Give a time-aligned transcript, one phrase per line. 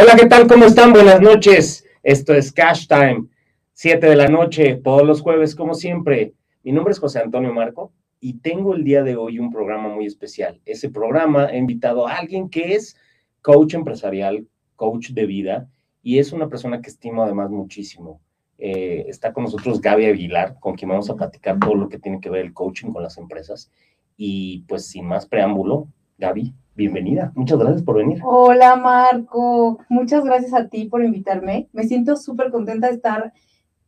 [0.00, 0.46] Hola, ¿qué tal?
[0.46, 0.94] ¿Cómo están?
[0.94, 1.84] Buenas noches.
[2.02, 3.26] Esto es Cash Time,
[3.74, 6.32] 7 de la noche, todos los jueves, como siempre.
[6.62, 10.06] Mi nombre es José Antonio Marco y tengo el día de hoy un programa muy
[10.06, 10.58] especial.
[10.64, 12.96] Ese programa he invitado a alguien que es
[13.42, 15.68] coach empresarial, coach de vida
[16.02, 18.22] y es una persona que estimo además muchísimo.
[18.56, 22.22] Eh, está con nosotros Gaby Aguilar, con quien vamos a platicar todo lo que tiene
[22.22, 23.70] que ver el coaching con las empresas.
[24.16, 27.32] Y pues sin más preámbulo, Gaby, bienvenida.
[27.34, 28.20] Muchas gracias por venir.
[28.24, 31.68] Hola Marco, muchas gracias a ti por invitarme.
[31.72, 33.32] Me siento súper contenta de estar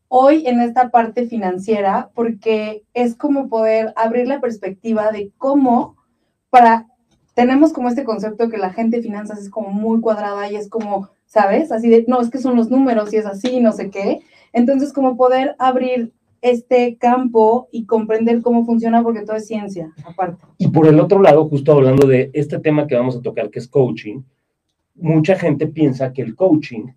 [0.09, 5.97] hoy en esta parte financiera porque es como poder abrir la perspectiva de cómo
[6.51, 6.87] para,
[7.35, 10.69] tenemos como este concepto que la gente de finanzas es como muy cuadrada y es
[10.69, 11.73] como, ¿sabes?
[11.73, 14.21] Así de, no, es que son los números y es así, no sé qué.
[14.53, 16.13] Entonces, como poder abrir
[16.43, 20.45] este campo y comprender cómo funciona porque todo es ciencia, aparte.
[20.59, 23.61] Y por el otro lado, justo hablando de este tema que vamos a tocar, que
[23.61, 24.23] es coaching,
[24.97, 26.89] mucha gente piensa que el coaching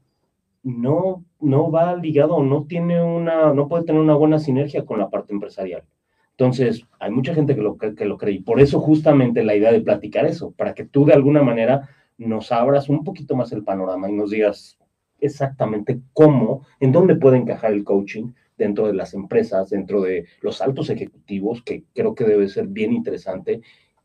[0.64, 5.10] no, no va ligado, no tiene una, no puede tener una buena sinergia con la
[5.10, 5.84] parte empresarial.
[6.32, 9.72] Entonces, hay mucha gente que lo, que lo cree y por eso justamente la idea
[9.72, 11.88] de platicar eso, para que tú de alguna manera
[12.18, 14.80] nos abras un poquito más el panorama y nos digas
[15.20, 20.62] exactamente cómo, en dónde puede encajar el coaching, dentro de las empresas, dentro de los
[20.62, 23.62] altos ejecutivos, que creo que debe ser bien interesante.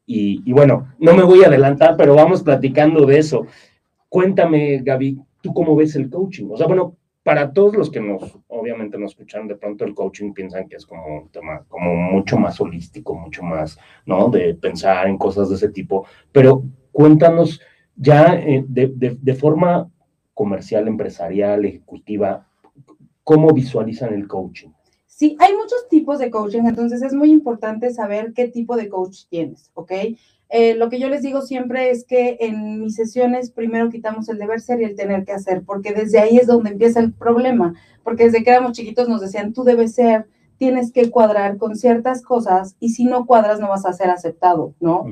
[0.06, 3.46] Y, bueno, no me voy a adelantar, pero vamos platicando de eso.
[4.08, 6.48] Cuéntame, Gaby, ¿tú cómo ves el coaching?
[6.50, 10.32] O sea, bueno, para todos los que nos, obviamente nos escuchan, de pronto el coaching
[10.32, 14.28] piensan que es como un tema como mucho más holístico, mucho más, ¿no?
[14.30, 16.06] De pensar en cosas de ese tipo.
[16.32, 17.60] Pero cuéntanos
[17.94, 19.88] ya eh, de, de forma
[20.34, 22.49] comercial, empresarial, ejecutiva,
[23.30, 24.70] cómo visualizan el coaching.
[25.06, 29.26] Sí, hay muchos tipos de coaching, entonces es muy importante saber qué tipo de coach
[29.28, 29.92] tienes, ¿ok?
[30.48, 34.38] Eh, lo que yo les digo siempre es que en mis sesiones primero quitamos el
[34.38, 37.74] deber ser y el tener que hacer, porque desde ahí es donde empieza el problema,
[38.02, 40.26] porque desde que éramos chiquitos nos decían, tú debes ser,
[40.60, 44.75] tienes que cuadrar con ciertas cosas y si no cuadras no vas a ser aceptado,
[44.78, 45.06] ¿no?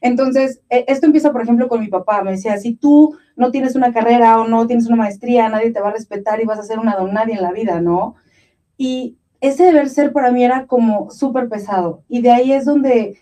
[0.00, 2.22] Entonces, e, esto empieza, por ejemplo, con mi papá.
[2.22, 5.80] Me decía, si tú no tienes una carrera o no tienes una maestría, nadie te
[5.82, 8.14] va a respetar y vas a ser una donaria en la vida, ¿no?
[8.78, 12.02] Y ese deber ser para mí era como súper pesado.
[12.08, 13.18] Y de ahí es donde,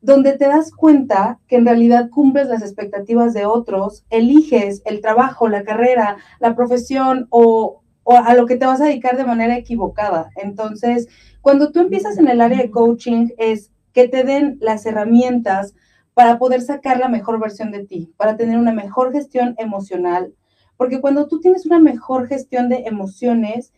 [0.00, 5.48] donde te das cuenta que en realidad cumples las expectativas de otros, eliges el trabajo,
[5.48, 9.56] la carrera, la profesión o o a lo que te vas a dedicar de manera
[9.56, 10.30] equivocada.
[10.36, 11.08] Entonces,
[11.40, 15.74] cuando tú empiezas en el área de coaching, es que te den las herramientas
[16.14, 20.32] para poder sacar la mejor versión de ti, para tener una mejor gestión emocional.
[20.76, 23.72] Porque cuando tú tienes una mejor gestión de emociones,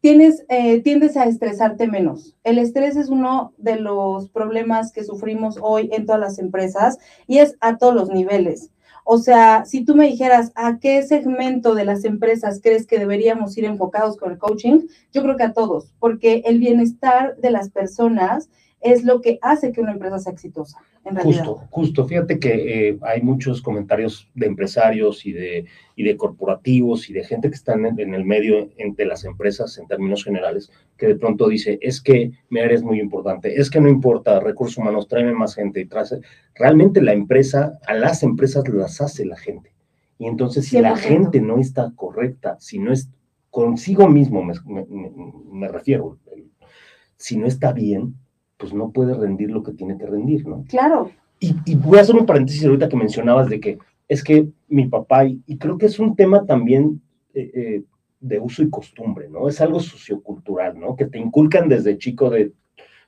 [0.00, 2.36] tienes, eh, tiendes a estresarte menos.
[2.42, 7.38] El estrés es uno de los problemas que sufrimos hoy en todas las empresas y
[7.38, 8.70] es a todos los niveles.
[9.04, 13.56] O sea, si tú me dijeras a qué segmento de las empresas crees que deberíamos
[13.58, 17.70] ir enfocados con el coaching, yo creo que a todos, porque el bienestar de las
[17.70, 18.48] personas
[18.82, 20.78] es lo que hace que una empresa sea exitosa.
[21.04, 21.44] En realidad.
[21.44, 22.06] Justo, justo.
[22.06, 25.66] Fíjate que eh, hay muchos comentarios de empresarios y de,
[25.96, 29.86] y de corporativos y de gente que están en, el medio entre las empresas en
[29.88, 33.80] términos generales, que de pronto dice, es que mi área es muy importante, es que
[33.80, 36.20] no importa, recursos humanos, tráeme más gente y trae.
[36.54, 39.72] Realmente la empresa, a las empresas las hace la gente.
[40.18, 43.08] Y entonces si la gente no está correcta, si no es
[43.50, 44.54] consigo mismo, me,
[45.50, 46.18] me refiero,
[47.16, 48.16] si no está bien,
[48.62, 50.64] pues no puede rendir lo que tiene que rendir, ¿no?
[50.68, 51.10] Claro.
[51.40, 55.24] Y, voy a hacer un paréntesis ahorita que mencionabas de que es que mi papá,
[55.24, 57.02] y, creo que es un tema también
[57.34, 57.82] eh, eh,
[58.20, 59.48] de uso y costumbre, ¿no?
[59.48, 60.94] Es algo sociocultural, ¿no?
[60.94, 62.52] Que te inculcan desde chico de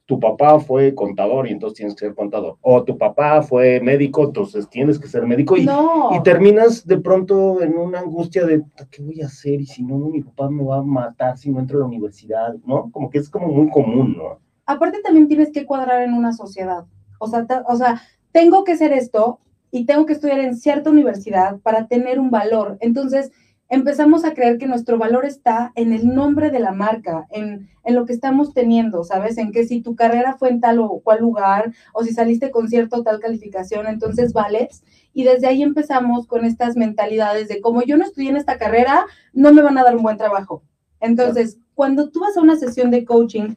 [0.06, 2.58] tu papá fue contador y entonces tienes que ser contador.
[2.60, 5.56] O tu papá fue médico, entonces tienes que ser médico.
[5.56, 9.60] Y, y terminas de pronto en una angustia de, ¿qué voy a hacer?
[9.60, 12.54] Y si no, mi papá me va a matar si no entro a la universidad,
[12.66, 12.90] ¿no?
[12.90, 14.43] Como que es como muy común, ¿no?
[14.66, 16.84] Aparte también tienes que cuadrar en una sociedad.
[17.18, 18.02] O sea, o sea,
[18.32, 19.40] tengo que hacer esto
[19.70, 22.76] y tengo que estudiar en cierta universidad para tener un valor.
[22.80, 23.32] Entonces,
[23.68, 27.94] empezamos a creer que nuestro valor está en el nombre de la marca, en, en,
[27.94, 29.38] lo que estamos teniendo, ¿sabes?
[29.38, 32.68] En que si tu carrera fue en tal o cual lugar, o si saliste con
[32.68, 34.84] cierta o tal calificación, entonces vales.
[35.12, 39.06] Y desde ahí empezamos con estas mentalidades de como yo no estudié en esta carrera,
[39.32, 40.62] no me van a dar un buen trabajo.
[41.00, 43.54] Entonces, cuando tú vas a una sesión de coaching,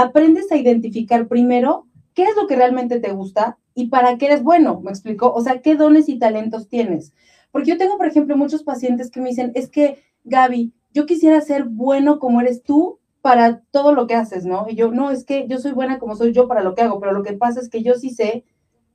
[0.00, 4.42] aprendes a identificar primero qué es lo que realmente te gusta y para qué eres
[4.42, 5.32] bueno, ¿me explico?
[5.32, 7.12] O sea, qué dones y talentos tienes.
[7.50, 11.40] Porque yo tengo, por ejemplo, muchos pacientes que me dicen, es que, Gaby, yo quisiera
[11.40, 14.66] ser bueno como eres tú para todo lo que haces, ¿no?
[14.68, 17.00] Y yo, no, es que yo soy buena como soy yo para lo que hago,
[17.00, 18.44] pero lo que pasa es que yo sí sé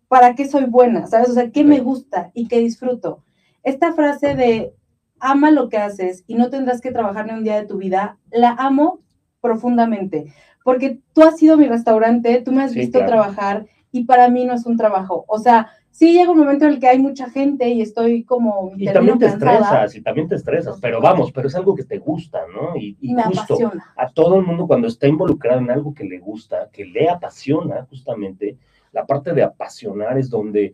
[0.07, 1.29] para qué soy buena, ¿sabes?
[1.29, 3.23] O sea, qué me gusta y qué disfruto.
[3.63, 4.73] esta frase de
[5.19, 8.19] ama lo que haces y no tendrás que trabajar ni un día de tu vida,
[8.29, 8.99] la amo
[9.45, 10.33] profundamente,
[10.63, 14.53] porque tú has sido mi restaurante, tú me has visto trabajar y para mí no
[14.53, 15.23] es un trabajo.
[15.27, 18.73] O sea, sí llega un momento en el que hay mucha gente y estoy como...
[18.75, 21.99] Y también te estresas, y también te estresas, pero vamos, pero es algo que te
[21.99, 22.75] gusta, ¿no?
[22.75, 23.93] Y, me apasiona.
[23.95, 27.85] a todo el mundo cuando está involucrado en algo que le gusta, que le apasiona
[27.89, 28.57] justamente,
[28.91, 30.73] la parte de apasionar es donde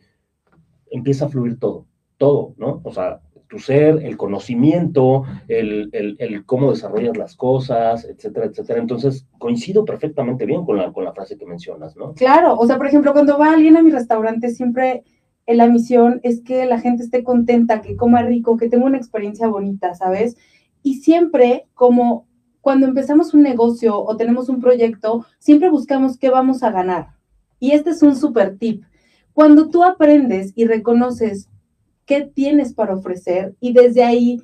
[0.89, 1.85] empieza a fluir todo,
[2.18, 2.81] todo, ¿no?
[2.83, 3.19] O sea,
[3.51, 8.80] tu ser, el conocimiento, el, el, cómo desarrollas las cosas, etcétera, etcétera.
[8.80, 12.13] Entonces, coincido perfectamente bien con la, con la frase que mencionas, ¿no?
[12.13, 15.03] Claro, o sea, por ejemplo, cuando va alguien a mi restaurante, siempre
[15.45, 19.50] la misión es que la gente esté contenta, que coma rico, que tenga una experiencia
[19.50, 20.38] bonita, ¿sabes?
[20.81, 22.27] Y siempre, como
[22.62, 27.07] cuando empezamos un negocio o tenemos un proyecto, siempre buscamos qué vamos a ganar.
[27.59, 28.86] Y este es un super tip.
[29.33, 31.50] Cuando tú aprendes y reconoces
[32.06, 34.39] qué tienes para ofrecer y desde ahí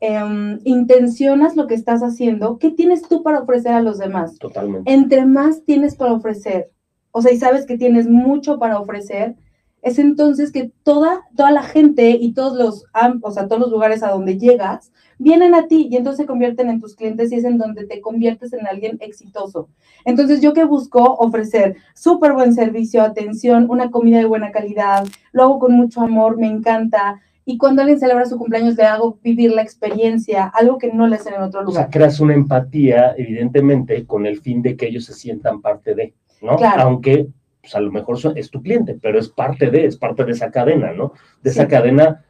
[0.00, 4.38] em, intencionas lo que estás haciendo, ¿qué tienes tú para ofrecer a los demás?
[4.38, 4.92] Totalmente.
[4.92, 6.70] Entre más tienes para ofrecer,
[7.10, 9.36] o sea, y sabes que tienes mucho para ofrecer,
[9.84, 12.86] es entonces que toda, toda la gente y todos los,
[13.22, 16.70] o sea, todos los lugares a donde llegas vienen a ti y entonces se convierten
[16.70, 19.68] en tus clientes y es en donde te conviertes en alguien exitoso.
[20.06, 25.42] Entonces, yo que busco ofrecer súper buen servicio, atención, una comida de buena calidad, lo
[25.42, 27.20] hago con mucho amor, me encanta.
[27.44, 31.16] Y cuando alguien celebra su cumpleaños, le hago vivir la experiencia, algo que no le
[31.16, 31.76] hacen en otro lugar.
[31.76, 35.94] O sea, creas una empatía, evidentemente, con el fin de que ellos se sientan parte
[35.94, 36.56] de, ¿no?
[36.56, 36.82] Claro.
[36.84, 37.28] Aunque
[37.64, 40.50] pues, a lo mejor es tu cliente, pero es parte de, es parte de esa
[40.50, 41.14] cadena, ¿no?
[41.42, 42.22] De esa cadena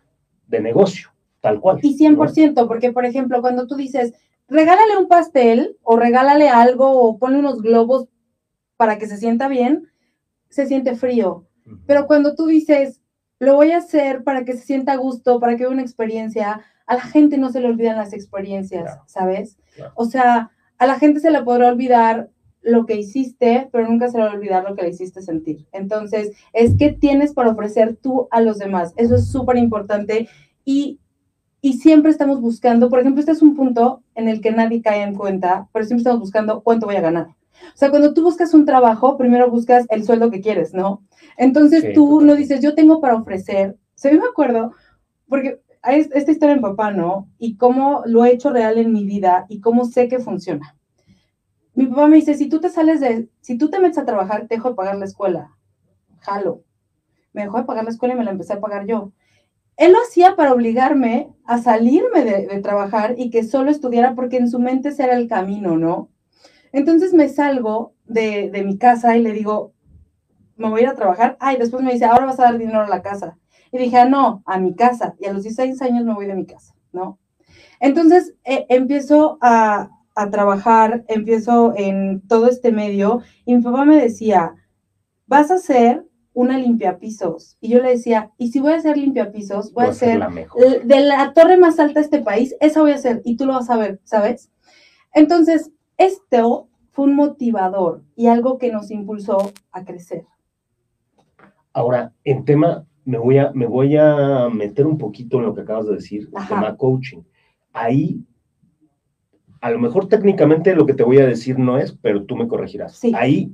[0.47, 1.11] de negocio.
[1.41, 1.81] Tal cual.
[1.83, 4.15] Y 100%, porque por ejemplo, cuando tú dices,
[4.49, 8.07] regálale un pastel o regálale algo o ponle unos globos
[8.77, 9.89] para que se sienta bien,
[10.51, 11.49] se siente frío.
[11.87, 13.03] Pero cuando tú dices,
[13.41, 16.61] lo voy a hacer para que se sienta a gusto, para que vea una experiencia,
[16.87, 19.59] a la gente no se le olvidan las experiencias, ¿sabes?
[19.97, 22.31] O sea, a la gente se le podrá olvidar
[22.65, 25.67] lo que hiciste, pero nunca se le va a olvidar lo que le hiciste sentir.
[25.73, 28.93] Entonces, es que tienes para ofrecer tú a los demás.
[28.97, 30.29] Eso es súper importante.
[30.65, 30.99] Y
[31.65, 35.01] y siempre estamos buscando, por ejemplo, este es un punto en el que nadie cae
[35.01, 37.29] en cuenta, pero siempre estamos buscando cuánto voy a ganar.
[37.29, 41.03] O sea, cuando tú buscas un trabajo, primero buscas el sueldo que quieres, ¿no?
[41.39, 43.79] Entonces tú no dices, yo tengo para ofrecer.
[43.79, 44.73] O sea, yo me acuerdo,
[45.27, 47.31] porque esta historia en papá, ¿no?
[47.39, 50.77] Y cómo lo he hecho real en mi vida y cómo sé que funciona.
[51.75, 54.47] Mi papá me dice, si tú te sales de, si tú te metes a trabajar,
[54.47, 55.51] te dejo de pagar la escuela.
[56.21, 56.63] Jalo.
[57.33, 59.13] Me dejó de pagar la escuela y me la empecé a pagar yo
[59.77, 64.49] él lo hacía para obligarme a salirme de, trabajar y que solo estudiara porque en
[64.49, 66.11] su mente ese era el camino, ¿no?
[66.73, 69.73] Entonces me salgo de, mi casa y le digo,
[70.57, 71.37] me voy a ir a trabajar.
[71.41, 73.37] Ay, después me dice, ahora vas a dar dinero a la casa.
[73.73, 75.15] Y dije, ah, no, a mi casa.
[75.19, 77.19] Y a los 16 años me voy de mi casa, ¿no?
[77.81, 84.01] Entonces eh, empiezo a, a trabajar, empiezo en todo este medio y mi papá me
[84.01, 84.55] decía,
[85.27, 87.57] vas a ser una limpiapisos.
[87.61, 90.21] Y yo le decía, y si voy a hacer limpiapisos, voy, voy a ser
[90.85, 93.55] de la torre más alta de este país, esa voy a hacer y tú lo
[93.55, 94.51] vas a ver, ¿sabes?
[95.13, 100.27] Entonces, esto fue un motivador y algo que nos impulsó a crecer.
[101.73, 105.63] Ahora, en tema, me voy a, me voy a meter un poquito en lo que
[105.63, 107.23] acabas de decir, el tema coaching.
[107.73, 108.25] Ahí,
[109.65, 112.47] a lo mejor técnicamente lo que te voy a decir no es, pero tú me
[112.47, 113.01] corregirás.
[113.15, 113.51] Ahí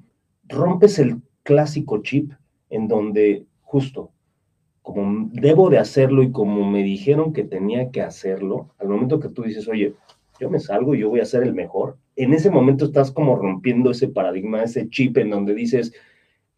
[0.48, 2.32] rompes el clásico chip
[2.68, 4.10] en donde justo
[4.82, 9.28] como debo de hacerlo y como me dijeron que tenía que hacerlo, al momento que
[9.28, 9.94] tú dices, oye,
[10.40, 13.36] yo me salgo y yo voy a ser el mejor, en ese momento estás como
[13.36, 15.92] rompiendo ese paradigma, ese chip en donde dices,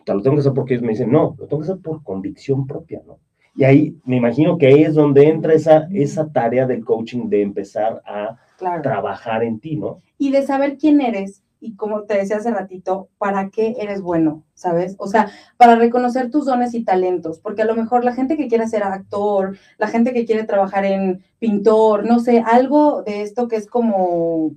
[0.07, 2.67] lo tengo que hacer porque ellos me dicen, no, lo tengo que hacer por convicción
[2.67, 3.19] propia, ¿no?
[3.55, 7.43] Y ahí me imagino que ahí es donde entra esa, esa tarea del coaching de
[7.43, 8.39] empezar a
[8.83, 10.01] trabajar en ti, ¿no?
[10.19, 14.43] Y de saber quién eres y como te decía hace ratito, ¿para qué eres bueno?
[14.53, 14.97] ¿Sabes?
[14.99, 18.49] O sea, para reconocer tus dones y talentos, porque a lo mejor la gente que
[18.49, 23.47] quiere ser actor, la gente que quiere trabajar en pintor, no sé, algo de esto
[23.47, 24.51] que es como...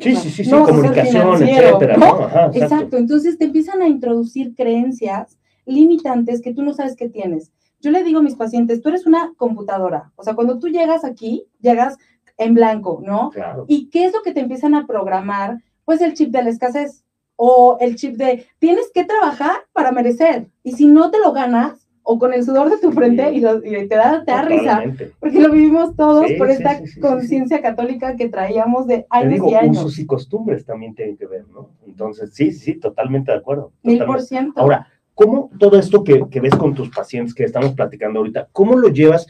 [0.00, 1.94] Sí, sí, sí, sí, comunicación, etcétera.
[1.94, 2.58] exacto.
[2.58, 7.52] exacto, entonces te empiezan a introducir creencias limitantes que tú no sabes que tienes.
[7.80, 11.04] Yo le digo a mis pacientes, tú eres una computadora, o sea, cuando tú llegas
[11.04, 11.96] aquí, llegas
[12.36, 13.30] en blanco, ¿no?
[13.30, 13.64] Claro.
[13.68, 15.58] ¿Y qué es lo que te empiezan a programar?
[15.88, 17.02] pues el chip de la escasez
[17.34, 21.88] o el chip de tienes que trabajar para merecer y si no te lo ganas
[22.02, 24.82] o con el sudor de tu frente y, te da, te risa,
[25.18, 29.78] porque lo vivimos todos por esta conciencia católica que traíamos de años y años.
[29.78, 31.70] Usos y costumbres también tienen que ver, ¿no?
[31.86, 33.72] Entonces, sí, sí, totalmente de acuerdo.
[33.82, 34.60] Mil por ciento.
[34.60, 38.86] Ahora, ¿cómo todo esto que, ves con tus pacientes que estamos platicando ahorita, cómo lo
[38.86, 39.26] llevas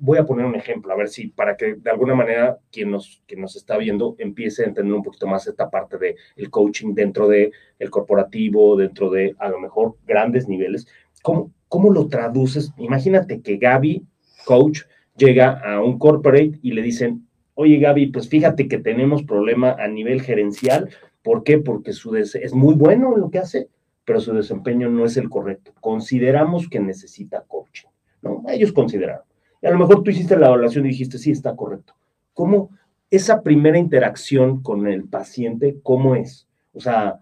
[0.00, 3.22] voy a poner un ejemplo, a ver si para que de alguna manera quien nos,
[3.26, 6.94] quien nos está viendo empiece a entender un poquito más esta parte del el coaching
[6.94, 10.86] dentro del el corporativo, dentro de a lo mejor grandes niveles.
[11.22, 12.72] ¿Cómo, ¿Cómo lo traduces?
[12.78, 14.02] Imagínate que Gaby,
[14.46, 14.80] coach,
[15.16, 19.88] llega a un corporate y le dicen, oye Gaby, pues fíjate que tenemos problema a
[19.88, 20.88] nivel gerencial.
[21.22, 21.58] ¿Por qué?
[21.58, 23.68] Porque su es muy bueno en lo que hace,
[24.06, 25.72] pero su desempeño no es el correcto.
[25.80, 27.88] Consideramos que necesita coaching,
[28.22, 28.44] ¿no?
[28.48, 29.24] Ellos consideraron.
[29.60, 31.94] Y a lo mejor tú hiciste la evaluación y dijiste, sí, está correcto.
[32.32, 32.70] ¿Cómo
[33.10, 36.46] esa primera interacción con el paciente, cómo es?
[36.72, 37.18] O sea,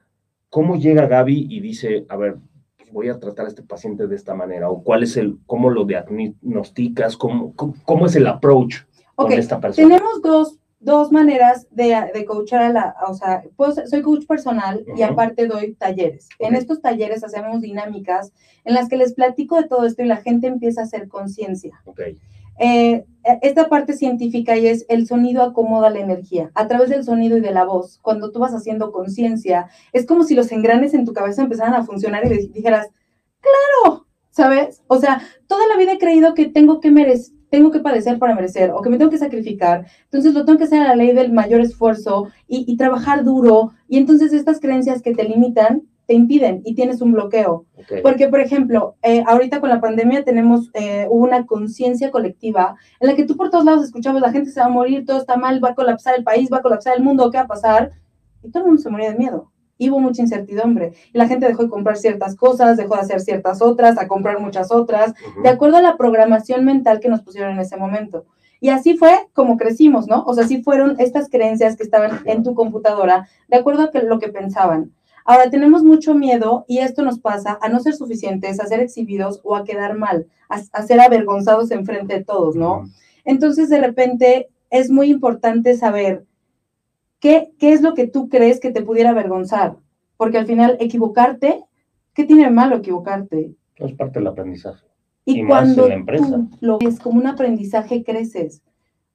[0.50, 2.36] ¿cómo llega Gaby y dice, a ver,
[2.76, 4.68] pues voy a tratar a este paciente de esta manera?
[4.68, 7.16] ¿O cuál es el, cómo lo diagnosticas?
[7.16, 8.82] ¿Cómo, cómo, es el approach
[9.14, 9.88] con esta persona?
[9.88, 14.84] Tenemos dos dos maneras de, de coachar a la, o sea, pues, soy coach personal
[14.96, 16.28] y aparte doy talleres.
[16.38, 18.32] En estos talleres hacemos dinámicas
[18.64, 21.82] en las que les platico de todo esto y la gente empieza a hacer conciencia.
[22.58, 23.04] Eh,
[23.42, 26.50] esta parte científica y es el sonido acomoda la energía.
[26.54, 30.22] A través del sonido y de la voz, cuando tú vas haciendo conciencia, es como
[30.22, 32.88] si los engranes en tu cabeza empezaran a funcionar y dijeras,
[33.40, 34.82] claro, ¿sabes?
[34.86, 38.34] O sea, toda la vida he creído que tengo que merecer tengo que padecer para
[38.34, 39.86] merecer o que me tengo que sacrificar.
[40.06, 43.70] Entonces lo tengo que hacer a la ley del mayor esfuerzo y, trabajar duro.
[43.86, 47.64] Y entonces estas creencias que te limitan te impiden y tienes un bloqueo.
[48.02, 53.14] Porque, por ejemplo, eh, ahorita con la pandemia tenemos eh, una conciencia colectiva en la
[53.14, 55.62] que tú por todos lados escuchabas la gente se va a morir, todo está mal,
[55.62, 57.92] va a colapsar el país, va a colapsar el mundo, ¿qué va a pasar?
[58.42, 60.92] Y todo el mundo se moría de miedo y hubo mucha incertidumbre.
[61.12, 64.40] Y la gente dejó de comprar ciertas cosas, dejó de hacer ciertas otras, a comprar
[64.40, 68.26] muchas otras, de acuerdo a la programación mental que nos pusieron en ese momento.
[68.60, 70.24] Y así fue como crecimos, ¿no?
[70.24, 74.18] O sea, así fueron estas creencias que estaban en tu computadora, de acuerdo a lo
[74.18, 74.92] que pensaban.
[75.26, 79.40] Ahora tenemos mucho miedo y esto nos pasa a no ser suficientes, a ser exhibidos
[79.42, 82.88] o a quedar mal, a, ser avergonzados en frente de todos, ¿no?
[83.24, 86.24] Entonces, de repente, es muy importante saber
[87.20, 89.76] ¿Qué, es lo que tú crees que te pudiera avergonzar?
[90.16, 91.64] Porque al final, equivocarte,
[92.12, 93.54] ¿qué tiene de malo equivocarte?
[93.76, 94.86] Es parte del aprendizaje.
[95.24, 98.62] Y, cuando tú lo ves como un aprendizaje, creces.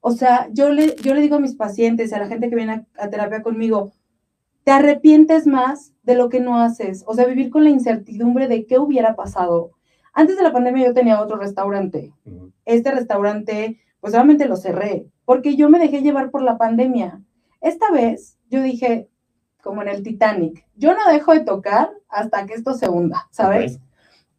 [0.00, 2.86] O sea, yo le, yo le digo a mis pacientes, a la gente que viene
[2.96, 3.92] a, terapia conmigo,
[4.64, 7.04] te arrepientes más de lo que no haces.
[7.06, 9.72] O sea, vivir con la incertidumbre de qué hubiera pasado.
[10.12, 12.12] Antes de la pandemia yo tenía otro restaurante.
[12.64, 17.20] Este restaurante, pues obviamente lo cerré, porque yo me dejé llevar por la pandemia.
[17.60, 19.08] Esta vez yo dije,
[19.62, 23.78] como en el Titanic, yo no dejo de tocar hasta que esto se hunda, ¿sabes?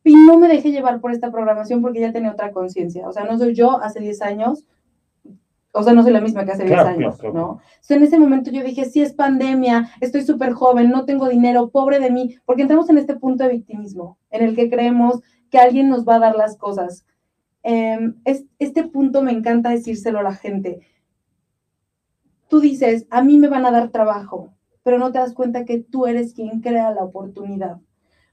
[0.04, 3.08] Y no me dejé llevar por esta programación porque ya tenía otra conciencia.
[3.08, 4.66] O sea, no soy yo hace 10 años,
[5.74, 7.46] o sea, no soy la misma que hace 10 años, ¿no?
[7.50, 11.30] O sea, en ese momento yo dije, sí es pandemia, estoy súper joven, no tengo
[11.30, 15.22] dinero, pobre de mí, porque entramos en este punto de victimismo, en el que creemos
[15.50, 17.06] que alguien nos va a dar las cosas.
[17.64, 20.82] Em, es, este punto me encanta decírselo a la gente
[22.52, 24.54] tú dices, a mí me van a dar trabajo,
[24.84, 27.78] pero no te das cuenta que tú eres quien crea la oportunidad.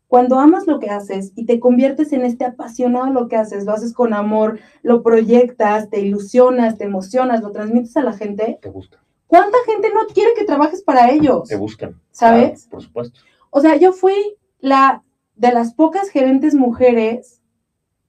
[0.09, 3.65] Cuando amas lo que haces y te conviertes en este apasionado de lo que haces,
[3.65, 8.59] lo haces con amor, lo proyectas, te ilusionas, te emocionas, lo transmites a la gente.
[8.61, 8.99] Te gusta.
[9.29, 11.49] ¿Cuánta gente no quiere que trabajes para ellos?
[11.49, 12.01] Te buscan.
[12.11, 12.67] ¿Sabes?
[12.67, 13.21] por supuesto.
[13.51, 15.05] O sea, yo fui la
[15.37, 17.41] de las pocas gerentes mujeres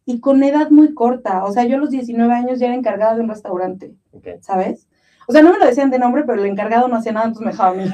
[0.06, 1.46] y con edad muy corta.
[1.46, 3.94] O sea, yo a los 19 años ya era encargada de un restaurante.
[4.42, 4.89] ¿Sabes?
[5.30, 7.46] O sea, no me lo decían de nombre, pero el encargado no hacía nada, entonces
[7.46, 7.88] me dejaba a mí.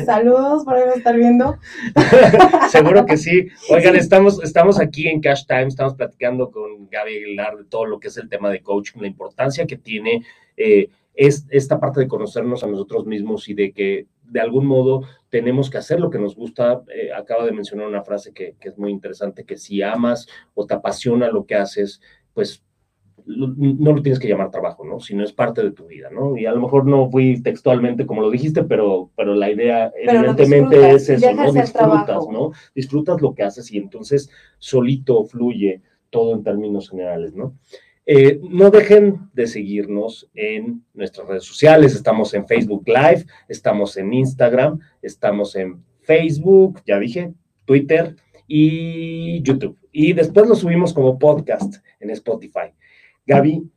[0.04, 1.58] Saludos, por ahí a estar viendo.
[2.70, 3.46] Seguro que sí.
[3.70, 8.00] Oigan, estamos, estamos aquí en Cash Time, estamos platicando con Gaby Aguilar de todo lo
[8.00, 10.24] que es el tema de coaching, la importancia que tiene
[10.56, 15.02] eh, es esta parte de conocernos a nosotros mismos y de que de algún modo
[15.28, 16.82] tenemos que hacer lo que nos gusta.
[16.92, 20.66] Eh, acaba de mencionar una frase que, que, es muy interesante, que si amas o
[20.66, 22.00] te apasiona lo que haces,
[22.34, 22.64] pues
[23.26, 25.00] no lo tienes que llamar trabajo, ¿no?
[25.00, 26.36] Sino es parte de tu vida, ¿no?
[26.36, 30.90] Y a lo mejor no fui textualmente como lo dijiste, pero, pero la idea evidentemente
[30.90, 31.52] es eso, ¿no?
[31.52, 32.52] Disfrutas, ¿no?
[32.74, 37.54] Disfrutas lo que haces y entonces solito fluye todo en términos generales, ¿no?
[38.04, 41.94] Eh, no dejen de seguirnos en nuestras redes sociales.
[41.94, 47.32] Estamos en Facebook Live, estamos en Instagram, estamos en Facebook, ya dije,
[47.64, 49.78] Twitter y YouTube.
[49.92, 52.72] Y después lo subimos como podcast en Spotify.
[53.26, 53.70] Gaby,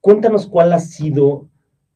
[0.00, 1.48] cuéntanos cuál ha sido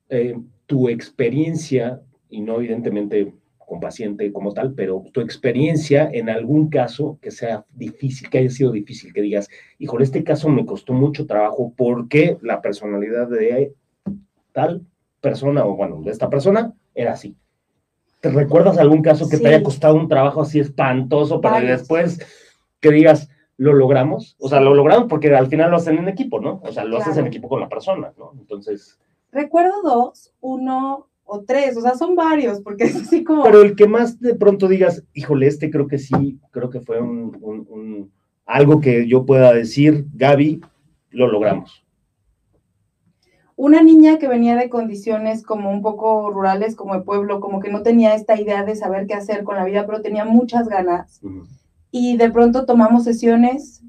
[0.09, 0.37] eh,
[0.67, 7.19] tu experiencia, y no evidentemente con paciente como tal, pero tu experiencia en algún caso
[7.23, 9.49] que sea difícil, que haya sido difícil, que digas,
[9.79, 13.73] híjole, este caso me costó mucho trabajo porque la personalidad de
[14.53, 14.83] tal
[15.21, 17.37] persona, o bueno, de esta persona, era así.
[18.21, 22.19] ¿Te recuerdas algún caso que te haya costado un trabajo así espantoso para después
[22.81, 23.29] que digas,
[23.61, 24.37] lo logramos.
[24.41, 26.63] O sea, lo logramos porque al final lo hacen en equipo, ¿no?
[26.65, 28.33] O sea, lo haces en equipo con la persona, ¿no?
[28.39, 28.99] Entonces,
[29.33, 33.43] Recuerdo dos, uno o tres, o sea, son varios, porque es así como...
[33.45, 37.01] pero el que más de pronto digas, híjole, este creo que sí, creo que fue
[37.03, 38.13] un, un- un-
[38.47, 40.63] algo que yo pueda decir, Gaby,
[41.11, 41.85] lo logramos.
[43.57, 47.71] una niña que venía de condiciones como un poco rurales, como de pueblo, como que
[47.71, 51.21] no tenía esta idea de saber qué hacer con la vida, pero tenía muchas ganas.
[51.91, 53.83] Y de pronto tomamos sesiones.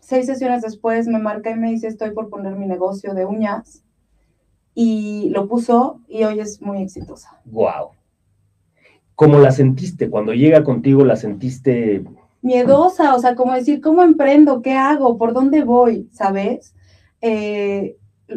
[0.00, 3.82] Seis sesiones después me marca y me dice, estoy por poner mi negocio de uñas.
[4.74, 7.40] Y lo puso y hoy es muy exitosa.
[7.44, 7.90] Wow.
[9.14, 10.08] ¿Cómo la sentiste?
[10.08, 12.02] Cuando llega contigo, ¿la sentiste?
[12.40, 14.62] Miedosa, o sea, como decir, ¿cómo emprendo?
[14.62, 15.18] ¿Qué hago?
[15.18, 16.08] ¿Por dónde voy?
[16.12, 16.74] ¿Sabes?
[17.20, 17.96] Eh,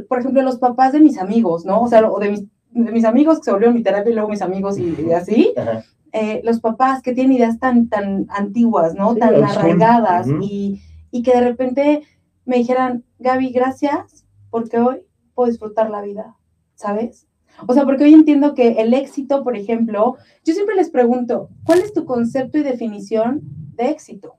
[0.10, 1.82] por ejemplo, los papás de mis amigos, ¿no?
[1.82, 4.30] O sea, o de mis, de mis amigos que se volvieron mi terapia y luego
[4.30, 5.54] mis amigos y, y así.
[5.58, 5.84] Ajá.
[6.18, 9.16] Eh, los papás que tienen ideas tan, tan antiguas, ¿no?
[9.16, 10.82] Sí, tan arraigadas y,
[11.12, 12.04] y que de repente
[12.46, 15.02] me dijeran, Gaby, gracias, porque hoy
[15.34, 16.38] puedo disfrutar la vida,
[16.76, 17.28] ¿sabes?
[17.68, 21.80] O sea, porque hoy entiendo que el éxito, por ejemplo, yo siempre les pregunto, ¿cuál
[21.80, 23.42] es tu concepto y definición
[23.76, 24.36] de éxito?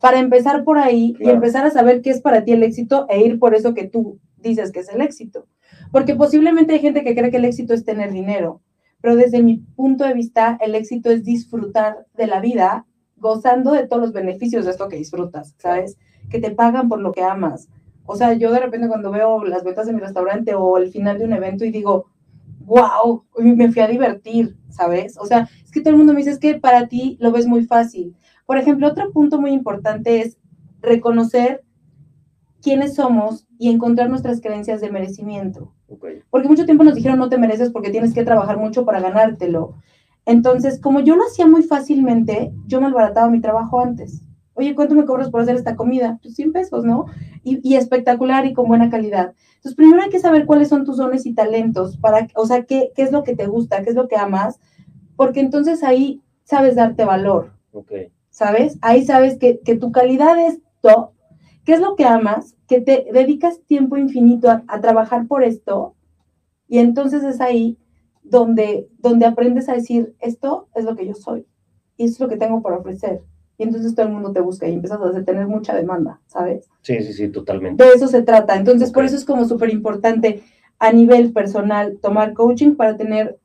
[0.00, 3.24] Para empezar por ahí y empezar a saber qué es para ti el éxito e
[3.24, 5.46] ir por eso que tú dices que es el éxito.
[5.92, 8.60] Porque posiblemente hay gente que cree que el éxito es tener dinero,
[9.00, 13.86] pero desde mi punto de vista, el éxito es disfrutar de la vida, gozando de
[13.86, 15.98] todos los beneficios de esto que disfrutas, ¿sabes?
[16.30, 17.68] Que te pagan por lo que amas.
[18.04, 21.18] O sea, yo de repente cuando veo las ventas de mi restaurante o el final
[21.18, 22.06] de un evento y digo,
[22.60, 25.16] wow, me fui a divertir, ¿sabes?
[25.18, 27.64] O sea, es que todo el mundo me dice, que para ti lo ves muy
[27.64, 28.16] fácil.
[28.46, 30.38] Por ejemplo, otro punto muy importante es
[30.80, 31.62] reconocer
[32.62, 35.72] quiénes somos y encontrar nuestras creencias de merecimiento
[36.30, 39.74] Porque mucho tiempo nos dijeron no te mereces porque tienes que trabajar mucho para ganártelo.
[40.26, 44.22] Entonces, como yo lo hacía muy fácilmente, yo me albarataba mi trabajo antes.
[44.54, 46.18] Oye, ¿cuánto me cobras por hacer esta comida?
[46.22, 47.06] Pues 100 pesos, ¿no?
[47.42, 49.32] Y, y espectacular y con buena calidad.
[49.56, 52.92] Entonces, primero hay que saber cuáles son tus dones y talentos, para, o sea, qué,
[52.94, 54.60] qué es lo que te gusta, qué es lo que amas,
[55.16, 57.92] porque entonces ahí sabes darte valor, Ok.
[58.30, 58.78] ¿sabes?
[58.80, 61.10] Ahí sabes que, que tu calidad es top,
[61.70, 65.94] qué es lo que amas, que te dedicas tiempo infinito a, a trabajar por esto,
[66.66, 67.78] y entonces es ahí
[68.24, 71.46] donde, donde aprendes a decir, esto es lo que yo soy,
[71.96, 73.22] y esto es lo que tengo por ofrecer.
[73.56, 76.68] Y entonces todo el mundo te busca y empiezas a tener mucha demanda, ¿sabes?
[76.82, 77.84] Sí, sí, sí, totalmente.
[77.84, 78.56] De eso se trata.
[78.56, 80.42] Entonces, por eso es como súper importante
[80.80, 83.38] a nivel personal tomar coaching para tener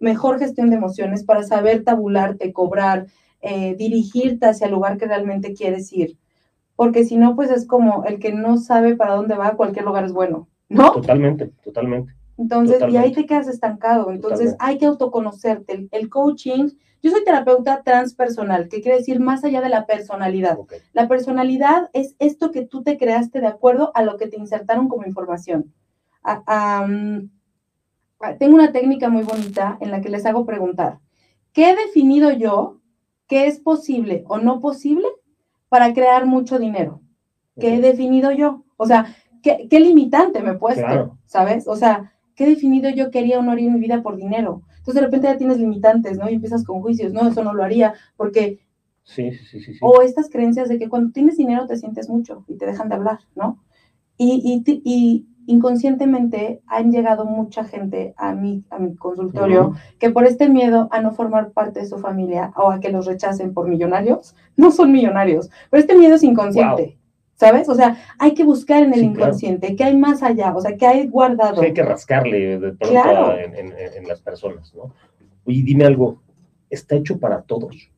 [0.00, 3.08] mejor gestión de emociones, para saber tabularte, cobrar,
[3.42, 6.16] eh, dirigirte hacia el lugar que realmente quieres ir.
[6.76, 10.04] Porque si no, pues es como el que no sabe para dónde va, cualquier lugar
[10.04, 10.92] es bueno, ¿no?
[10.92, 12.12] Totalmente, totalmente.
[12.38, 14.10] Entonces, y ahí te quedas estancado.
[14.10, 14.64] Entonces, Totalmente.
[14.64, 15.74] hay que autoconocerte.
[15.74, 16.70] El, el coaching,
[17.02, 20.58] yo soy terapeuta transpersonal, que quiere decir más allá de la personalidad.
[20.92, 24.88] La personalidad es esto que tú te creaste de acuerdo a lo que te insertaron
[24.88, 25.72] como información.
[26.24, 26.86] A-
[28.38, 30.98] tengo una técnica muy bonita en la que les hago preguntar,
[31.52, 32.78] ¿qué he definido yo
[33.26, 35.08] que es posible o no posible
[35.72, 37.00] para crear mucho dinero?
[37.58, 38.62] ¿Qué he definido yo?
[38.76, 39.06] O sea,
[39.42, 40.82] ¿qué, qué limitante me he puesto?
[40.82, 41.18] Claro.
[41.24, 41.66] ¿Sabes?
[41.66, 44.16] O sea, ¿qué he definido yo que haría o no haría en mi vida por
[44.16, 44.60] dinero?
[44.68, 46.28] Entonces de repente ya tienes limitantes, ¿no?
[46.28, 48.60] Y empiezas con juicios, no, eso no lo haría, porque
[49.02, 49.78] Sí, sí, sí, sí.
[49.80, 52.96] o estas creencias de que cuando tienes dinero te sientes mucho y te dejan de
[52.96, 53.64] hablar, ¿no?
[54.18, 60.48] Y, y inconscientemente han llegado mucha gente a mi, a mi consultorio que por este
[60.48, 64.34] miedo a no formar parte de su familia o a que los rechacen por millonarios,
[64.56, 66.98] no son millonarios, pero este miedo es inconsciente,
[67.34, 67.68] ¿sabes?
[67.68, 69.20] O sea, hay que buscar en el Sí, claro.
[69.26, 71.60] inconsciente, qué hay más allá, o sea, qué hay guardado.
[71.60, 73.26] Sí, hay que rascarle de pronto Claro.
[73.32, 74.92] a- en, en- en las personas, ¿no?
[75.46, 76.20] Y dime algo,
[76.70, 77.90] ¿está hecho para todos?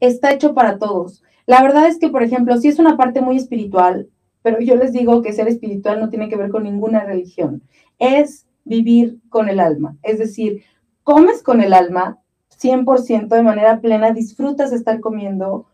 [0.00, 1.22] está hecho para todos.
[1.46, 4.08] La verdad es que, por ejemplo, sí es una parte muy espiritual,
[4.42, 7.62] pero yo les digo que ser espiritual no tiene que ver con ninguna religión.
[7.98, 9.96] Es vivir con el alma.
[10.02, 10.62] Es decir,
[11.04, 12.18] comes con el alma
[12.62, 15.66] 100% de manera plena, disfrutas estar comiendo,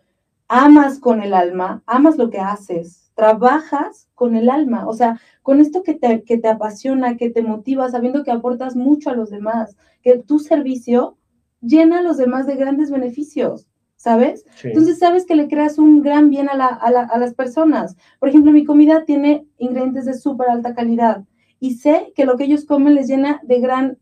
[0.49, 4.87] amas con el alma, amas lo que haces, trabajas con el alma.
[4.89, 8.77] O sea, con esto que te, que te apasiona, que te motiva, sabiendo que aportas
[8.77, 11.17] mucho a los demás, que tu servicio
[11.61, 13.67] llena a los demás de grandes beneficios.
[13.99, 14.45] ¿Sabes?
[14.55, 14.69] Sí.
[14.69, 17.97] Entonces sabes que le creas un gran bien a, la- a la- a las personas.
[18.21, 21.25] Por ejemplo, mi comida tiene ingredientes de súper alta calidad
[21.61, 23.99] y sé que lo que ellos comen les llena de gran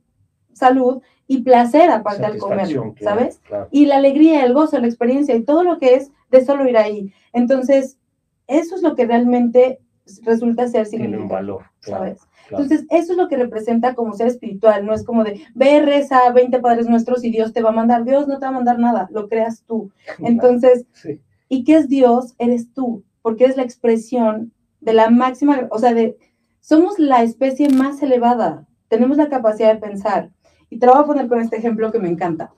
[0.53, 3.41] salud y placer aparte al comerlo, claro, ¿sabes?
[3.49, 3.69] claro.
[3.71, 6.77] Y la alegría, el gozo, la experiencia y todo lo que es de solo ir
[6.77, 7.13] ahí.
[7.33, 7.99] Entonces,
[8.47, 9.81] eso es lo que realmente
[10.25, 12.05] resulta ser Tiene un significativo, valor, claro.
[12.05, 12.21] ¿sabes?
[12.49, 12.63] Claro.
[12.63, 16.31] Entonces, eso es lo que representa como ser espiritual, no es como de, ve, reza
[16.33, 18.05] 20 padres nuestros y Dios te va a mandar.
[18.05, 19.91] Dios no te va a mandar nada, lo creas tú.
[20.19, 21.21] Entonces, Sí.
[21.49, 22.35] ¿Y qué es Dios?
[22.39, 26.17] Eres tú, porque eres la expresión de la máxima, o sea, de,
[26.61, 30.31] somos la especie más elevada, tenemos la capacidad de pensar.
[30.69, 32.53] Y te lo voy a poner con este ejemplo que me encanta.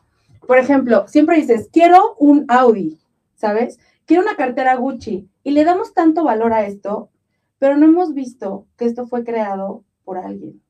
[0.46, 2.98] Por ejemplo, siempre dices, quiero un Audi,
[3.35, 3.79] ¿sabes?
[4.07, 5.29] Quiero una cartera Gucci.
[5.44, 7.11] Y le damos tanto valor a esto,
[7.58, 10.60] pero no hemos visto que esto fue creado por alguien.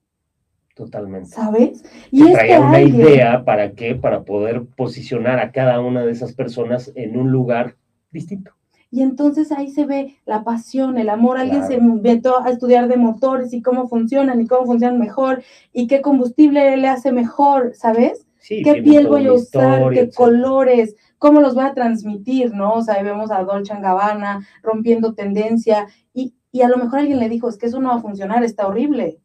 [0.74, 1.30] Totalmente.
[1.30, 1.84] ¿Sabes?
[2.10, 6.34] Y es traía una idea para qué, para poder posicionar a cada una de esas
[6.34, 7.76] personas en un lugar
[8.12, 8.52] distinto.
[8.90, 11.36] Y entonces ahí se ve la pasión, el amor.
[11.36, 15.88] Alguien se inventó a estudiar de motores y cómo funcionan y cómo funcionan mejor y
[15.88, 18.26] qué combustible le hace mejor, ¿sabes?
[18.48, 19.90] ¿Qué piel voy a usar?
[19.92, 20.96] ¿Qué colores?
[21.18, 22.54] ¿Cómo los voy a transmitir?
[22.54, 22.74] ¿No?
[22.74, 27.18] O sea, ahí vemos a Dolce Gabbana rompiendo tendencia y, y a lo mejor alguien
[27.18, 29.18] le dijo, es que eso no va a funcionar, está horrible,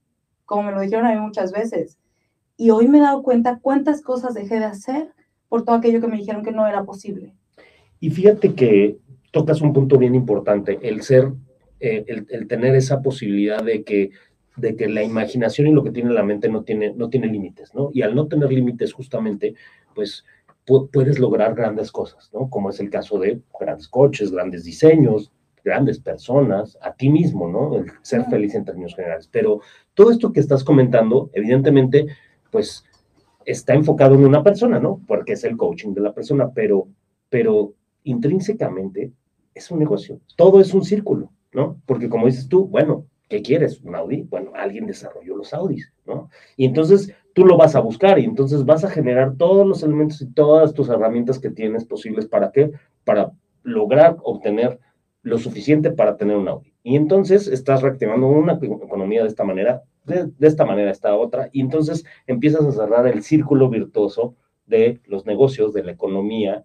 [0.45, 1.97] como me lo dijeron a mí muchas veces.
[2.57, 5.13] Y hoy me he dado cuenta cuántas cosas dejé de hacer
[5.49, 7.33] por todo aquello que me dijeron que no era posible.
[7.99, 8.97] Y fíjate que
[9.31, 11.31] tocas un punto bien importante, el ser,
[11.79, 14.11] eh, el, tener esa posibilidad de que,
[14.57, 17.73] de que la imaginación y lo que tiene la mente no tiene, no tiene límites,
[17.73, 17.89] ¿no?
[17.93, 19.55] Y al no tener límites, justamente,
[19.95, 20.25] pues
[20.65, 22.49] puedes lograr grandes cosas, ¿no?
[22.49, 25.31] Como es el caso de grandes coches, grandes diseños,
[25.63, 27.77] grandes personas, a ti mismo, ¿no?
[27.77, 29.29] El ser feliz en términos generales.
[29.31, 29.61] Pero
[29.93, 32.07] todo esto que estás comentando, evidentemente,
[32.51, 32.83] pues
[33.45, 35.01] está enfocado en una persona, ¿no?
[35.07, 36.87] Porque es el coaching de la persona, pero,
[37.29, 37.73] pero
[38.03, 39.11] intrínsecamente
[39.53, 40.19] es un negocio.
[40.35, 41.81] Todo es un círculo, ¿no?
[41.85, 43.81] Porque como dices tú, bueno, ¿qué quieres?
[43.81, 44.23] ¿Un Audi?
[44.23, 46.29] Bueno, alguien desarrolló los Audis, ¿no?
[46.57, 50.21] Y entonces tú lo vas a buscar y entonces vas a generar todos los elementos
[50.21, 52.27] y todas tus herramientas que tienes posibles.
[52.27, 52.71] ¿Para qué?
[53.03, 53.31] Para
[53.63, 54.79] lograr obtener
[55.23, 56.73] lo suficiente para tener un Audi.
[56.83, 61.49] Y entonces estás reactivando una economía de esta manera, de, de esta manera esta otra,
[61.51, 66.63] y entonces empiezas a cerrar el círculo virtuoso de los negocios, de la economía,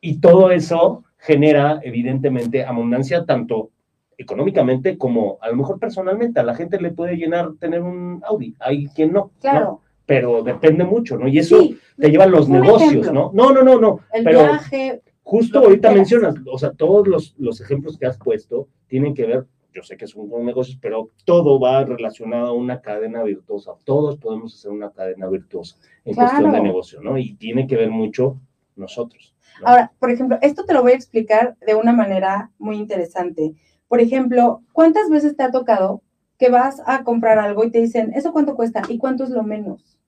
[0.00, 3.70] y todo eso genera, evidentemente, abundancia tanto
[4.18, 6.40] económicamente como a lo mejor personalmente.
[6.40, 9.30] A la gente le puede llenar tener un Audi, hay quien no.
[9.40, 9.80] Claro.
[10.04, 11.28] Pero depende mucho, ¿no?
[11.28, 13.30] Y eso te lleva a los negocios, ¿no?
[13.32, 14.00] No, no, no, no.
[14.12, 15.00] El viaje.
[15.22, 19.46] Justo ahorita mencionas, o sea, todos los, los, ejemplos que has puesto tienen que ver,
[19.72, 23.72] yo sé que son negocios, pero todo va relacionado a una cadena virtuosa.
[23.84, 27.16] Todos podemos hacer una cadena virtuosa en cuestión de negocio, ¿no?
[27.16, 28.38] Y tiene que ver mucho
[28.76, 29.34] nosotros.
[29.64, 33.54] Ahora, por ejemplo, esto te lo voy a explicar de una manera muy interesante.
[33.88, 36.02] Por ejemplo, ¿cuántas veces te ha tocado
[36.38, 38.82] que vas a comprar algo y te dicen, ¿eso cuánto cuesta?
[38.88, 39.98] ¿Y cuánto es lo menos?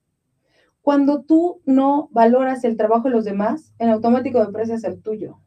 [0.85, 5.39] Cuando tú no valoras el trabajo de los demás, en automático deprecias el tuyo.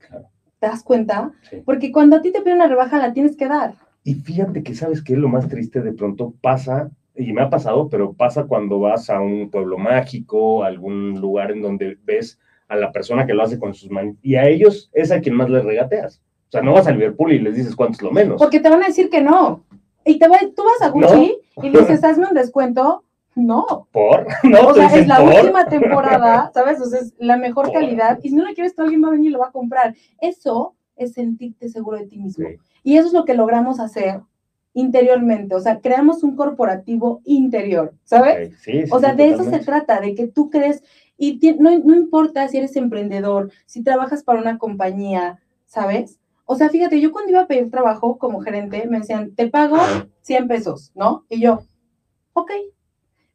[0.00, 1.32] ¿Te das cuenta?
[1.66, 3.74] Porque cuando a ti te piden una rebaja, la tienes que dar.
[4.02, 7.90] Y fíjate que sabes que lo más triste de pronto pasa, y me ha pasado,
[7.90, 12.92] pero pasa cuando vas a un pueblo mágico, algún lugar en donde ves a la
[12.92, 14.16] persona que lo hace con sus manos.
[14.22, 16.22] Y a ellos es a quien más les regateas.
[16.48, 18.40] O sea, no vas a Liverpool y les dices cuánto es lo menos.
[18.40, 19.66] Porque te van a decir que no.
[20.02, 23.02] Y te tú vas a Gucci y dices, hazme un descuento.
[23.36, 23.86] No.
[23.92, 24.26] ¿Por?
[24.42, 26.80] No, o sea, es la última temporada, ¿sabes?
[26.80, 28.18] O sea, es la mejor calidad.
[28.22, 29.94] Y si no la quieres, alguien va a venir y lo va a comprar.
[30.20, 32.48] Eso es sentirte seguro de ti mismo.
[32.82, 34.22] Y eso es lo que logramos hacer
[34.76, 38.58] interiormente, o sea, creamos un corporativo interior, ¿sabes?
[38.60, 40.82] Sí, sí, o sea, de eso se trata, de que tú crees,
[41.16, 46.18] y no, importa si eres emprendedor, si trabajas para una compañía, ¿sabes?
[46.44, 49.78] O sea, fíjate, yo cuando iba a pedir trabajo como gerente, me decían, te pago
[50.20, 51.24] 100 pesos, ¿no?
[51.30, 51.60] Y yo,
[52.34, 52.50] ok,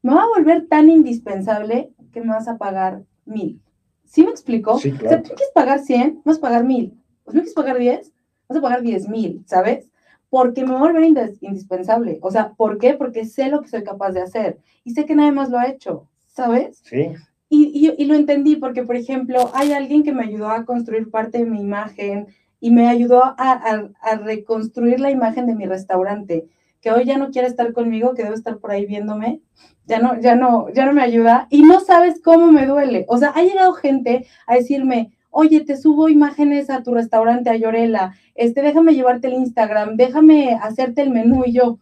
[0.02, 3.62] me va a volver tan indispensable que me vas a pagar mil.
[4.06, 4.78] ¿Sí me explico?
[4.78, 5.06] Sí, claro.
[5.06, 7.02] O sea, tú quieres pagar 100, vas a pagar mil.
[7.24, 8.12] ¿O no quieres pagar 10?
[8.50, 9.90] Vas a pagar 10 mil, ¿sabes?
[10.30, 11.04] Porque me va a volver
[11.42, 12.20] indispensable.
[12.22, 12.94] O sea, ¿por qué?
[12.94, 15.68] Porque sé lo que soy capaz de hacer y sé que nadie más lo ha
[15.68, 16.82] hecho, ¿sabes?
[16.84, 17.12] Sí.
[17.54, 21.46] Y, lo entendí porque, por ejemplo, hay alguien que me ayudó a construir parte de
[21.46, 22.28] mi imagen
[22.62, 23.90] y me ayudó a,
[24.24, 26.48] reconstruir la imagen de mi restaurante,
[26.82, 29.42] que hoy ya no quiere estar conmigo, que debe estar por ahí viéndome,
[29.86, 33.06] ya no, ya no, ya no me ayuda y no sabes cómo me duele.
[33.08, 37.56] O sea, ha llegado gente a decirme, oye, te subo imágenes a tu restaurante, a
[37.56, 41.78] Llorela, este, déjame llevarte el Instagram, déjame hacerte el menú y yo,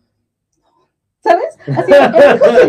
[1.21, 1.57] ¿sabes?
[1.75, 1.91] Así,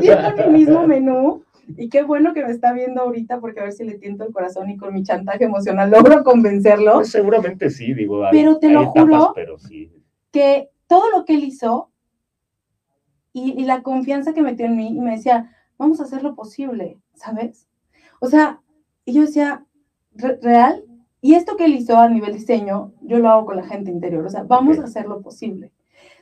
[0.09, 1.43] he mi mismo menú
[1.77, 4.33] y qué bueno que me está viendo ahorita porque a ver si le tiento el
[4.33, 6.95] corazón y con mi chantaje emocional logro convencerlo.
[6.95, 8.25] Pues seguramente sí, digo.
[8.31, 9.35] pero te lo juro
[10.33, 11.90] que todo lo que él hizo
[13.33, 16.99] y, la confianza que metió en mí y me decía, vamos a hacer lo posible,
[17.15, 17.69] ¿sabes?
[18.21, 18.61] O sea,
[19.05, 19.65] y yo decía,
[20.15, 20.85] ¿real?
[21.21, 24.25] Y esto que él hizo a nivel diseño, yo lo hago con la gente interior,
[24.25, 25.73] o sea, vamos a hacer lo posible.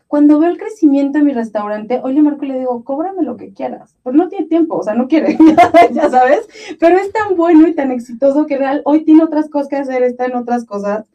[0.07, 3.37] Cuando veo el crecimiento en mi restaurante, hoy le marco y le digo, cóbrame lo
[3.37, 3.95] que quieras.
[4.03, 5.37] Pues no tiene tiempo, o sea, no quiere,
[5.93, 6.49] ya sabes,
[6.81, 10.03] pero es tan bueno y tan exitoso que real, hoy tiene otras cosas que hacer,
[10.03, 11.07] está en otras cosas.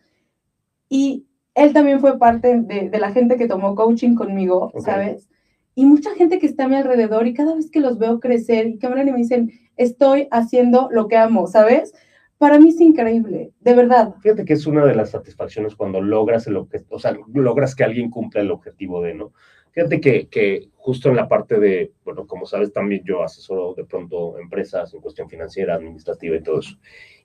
[0.90, 1.26] Y
[1.56, 5.28] él también fue parte de, la gente que tomó coaching conmigo, ¿sabes?
[5.76, 8.68] Y mucha gente que está a mi alrededor y cada vez que los veo crecer
[8.68, 11.94] y que hablan y me dicen, estoy haciendo lo que amo, ¿sabes?
[12.38, 14.16] Para mí es increíble, de verdad.
[14.22, 17.84] Fíjate que es una de las satisfacciones cuando logras el objetivo, o sea, logras que
[17.84, 19.34] alguien cumpla el objetivo de, ¿no?
[19.74, 23.84] Fíjate que, que justo en la parte de, bueno, como sabes, también yo asesoro de
[23.86, 26.78] pronto empresas en cuestión financiera, administrativa y todo eso.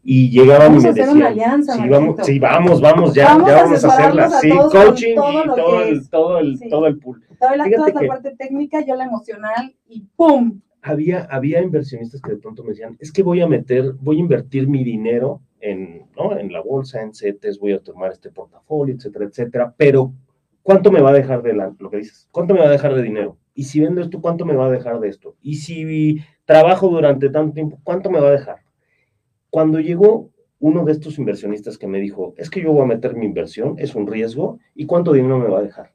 [0.03, 3.49] Y llegaban vamos y me decían, una alianza, sí, vamos, sí, vamos, vamos, ya Vamos
[3.49, 4.25] ya a vamos a hacerla.
[4.27, 6.69] a Sí, coaching todo y todo el, todo el, Sí.
[6.71, 7.23] todo el pool.
[7.39, 10.61] Toda la, toda la que- parte técnica, yo la emocional y ¡pum!
[10.81, 14.21] había, había inversionistas que de pronto me decían, es que voy a meter, voy a
[14.21, 16.39] invertir mi dinero en, ¿no?
[16.39, 20.13] en la bolsa, en CETES, voy a tomar este portafolio, etcétera, etcétera, pero
[20.69, 22.29] ¿cuánto me va a dejar de lo que dices?
[22.31, 23.39] ¿Cuánto me va a dejar de dinero?
[23.55, 25.35] Y si vendo esto, ¿cuánto me va a dejar de esto?
[25.41, 28.59] Y si trabajo durante tanto tiempo, ¿cuánto me va a dejar?
[29.49, 30.29] Cuando llegó
[30.59, 33.77] uno de estos inversionistas que me dijo, es que yo voy a meter mi inversión,
[33.79, 35.95] es un riesgo, ¿y cuánto dinero me va a dejar?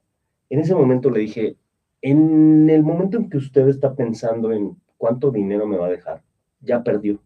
[0.50, 1.56] En ese momento le dije,
[2.02, 6.24] en el momento en que usted está pensando en cuánto dinero me va a dejar,
[6.62, 7.20] ya perdió.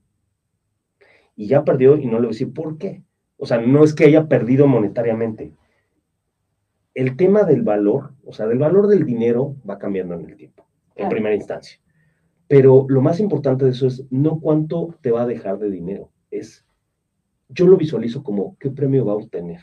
[1.37, 3.03] Y ya perdió y no le voy a decir por qué.
[3.37, 5.53] O sea, no es que haya perdido monetariamente.
[6.97, 10.65] El tema del valor, o sea, del valor del dinero va cambiando en el tiempo,
[10.95, 11.79] en primera instancia.
[12.47, 16.09] Pero lo más importante de eso es no cuánto te va a dejar de dinero,
[16.31, 16.65] es,
[17.49, 19.59] yo lo visualizo como qué premio va a obtener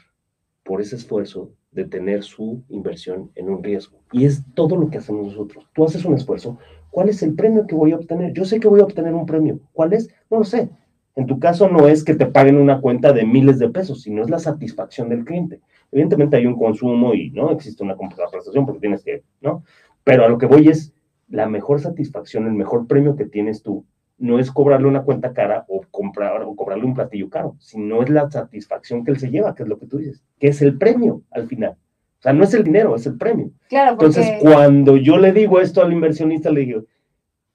[0.63, 3.99] por ese esfuerzo de tener su inversión en un riesgo.
[4.13, 5.69] Y es todo lo que hacemos nosotros.
[5.75, 6.59] Tú haces un esfuerzo,
[6.91, 8.33] ¿cuál es el premio que voy a obtener?
[8.33, 9.59] Yo sé que voy a obtener un premio.
[9.73, 10.09] ¿Cuál es?
[10.31, 10.71] No lo sé.
[11.17, 14.23] En tu caso no es que te paguen una cuenta de miles de pesos, sino
[14.23, 15.61] es la satisfacción del cliente.
[15.95, 19.63] Evidentemente hay un consumo y no existe una contraprestación porque tienes que, ¿no?
[20.03, 20.93] Pero a lo que voy es
[21.29, 23.85] la mejor satisfacción, el mejor premio que tienes tú,
[24.19, 28.11] no es cobrarle una cuenta cara o, comprar, o cobrarle un platillo caro, sino es
[28.11, 30.77] la satisfacción que él se lleva, que es lo que tú dices, que es el
[30.79, 31.77] premio al final.
[32.19, 33.53] O sea, no es el dinero, es el premio.
[33.69, 36.83] Claro, porque Entonces, cuando yo le digo esto al inversionista, le digo,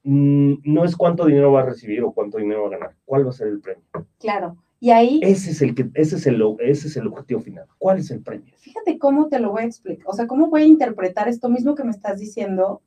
[0.04, 3.26] "Mm, no es cuánto dinero va a recibir o cuánto dinero va a ganar, ¿cuál
[3.26, 3.84] va a ser el premio?
[4.18, 4.56] claro.
[4.82, 7.66] Y ahí, Ese es el, que, ese es el, ese es el objetivo final.
[7.78, 8.54] ¿Cuál es el premio?
[8.58, 11.76] fíjate cómo te lo voy a explicar, o sea, cómo voy a interpretar esto mismo
[11.76, 12.82] que me estás diciendo.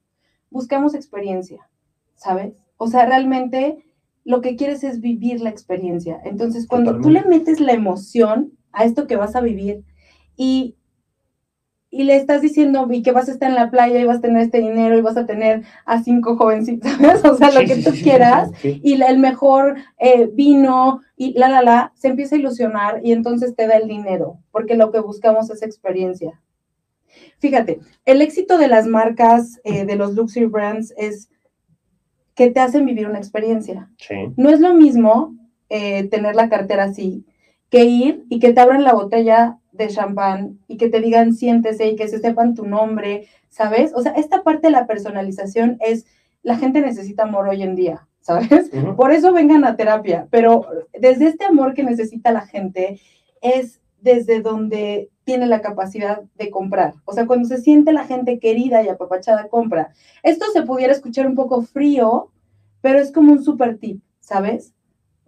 [0.50, 1.68] Buscamos experiencia,
[2.14, 2.54] ¿sabes?
[2.76, 3.84] O sea, realmente
[4.24, 6.20] lo que quieres es vivir la experiencia.
[6.24, 7.50] Entonces, cuando tú le Totalmente.
[7.50, 9.84] metes la emoción a esto que vas a vivir
[10.36, 10.76] y,
[11.92, 14.22] y le estás diciendo y que vas a estar en la playa y vas a
[14.22, 17.24] tener este dinero y vas a tener a cinco jovencitas, ¿sabes?
[17.24, 18.50] O sea, lo Sí, que sí, tú sí, quieras
[18.82, 23.54] y el mejor eh, vino y la, la, la, se empieza a ilusionar y entonces
[23.56, 26.40] te da el dinero, porque lo que buscamos es experiencia.
[27.40, 31.28] Fíjate, el éxito de las marcas, eh, de los luxury brands, es
[32.34, 33.90] que te hacen vivir una experiencia.
[34.36, 35.36] No es lo mismo
[35.68, 37.26] eh, tener la cartera así
[37.70, 41.88] que ir y que te abran la botella de champán y que te digan siéntese
[41.88, 43.92] y que se sepan tu nombre, ¿sabes?
[43.94, 46.06] O sea, esta parte de la personalización es,
[46.42, 48.70] la gente necesita amor hoy en día, ¿sabes?
[48.96, 50.66] Por eso vengan a terapia, pero
[50.98, 53.00] desde este amor que necesita la gente
[53.40, 56.94] es desde donde tiene la capacidad de comprar.
[57.04, 59.92] O sea, cuando se siente la gente querida y apapachada, compra.
[60.22, 62.30] Esto se pudiera escuchar un poco frío,
[62.80, 64.74] pero es como un super tip, ¿sabes?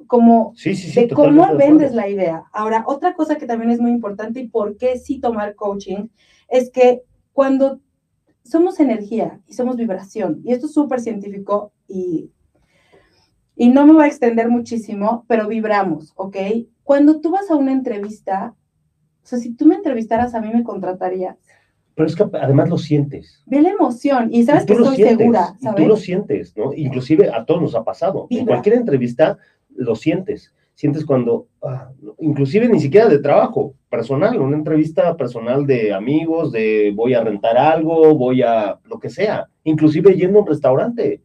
[0.07, 1.00] Como Sí, sí, sí.
[1.07, 2.44] de cómo de vendes la idea.
[2.52, 6.09] Ahora, otra cosa que también es muy importante y por qué sí tomar coaching
[6.48, 7.02] es que
[7.33, 7.80] cuando
[8.44, 12.30] somos energía y somos vibración, y esto es súper científico y,
[13.57, 16.37] y no me voy a extender muchísimo, pero vibramos, ¿ok?
[16.83, 18.54] Cuando tú vas a una entrevista,
[19.22, 21.38] o sea, si tú me entrevistaras a mí me contratarías.
[21.94, 23.42] Pero es que además lo sientes.
[23.46, 26.00] Ve la emoción y sabes Y que estoy sientes, segura, y tú lo ¿sabes?
[26.04, 26.74] sientes, ¿no?
[26.74, 28.26] Inclusive a todos nos ha pasado.
[28.28, 28.46] En Vibra.
[28.46, 29.38] cualquier entrevista
[29.76, 30.54] lo sientes.
[30.74, 36.92] Sientes cuando, ah, inclusive ni siquiera de trabajo, personal, una entrevista personal de amigos, de
[36.94, 41.22] voy a rentar algo, voy a lo que sea, inclusive yendo a un restaurante.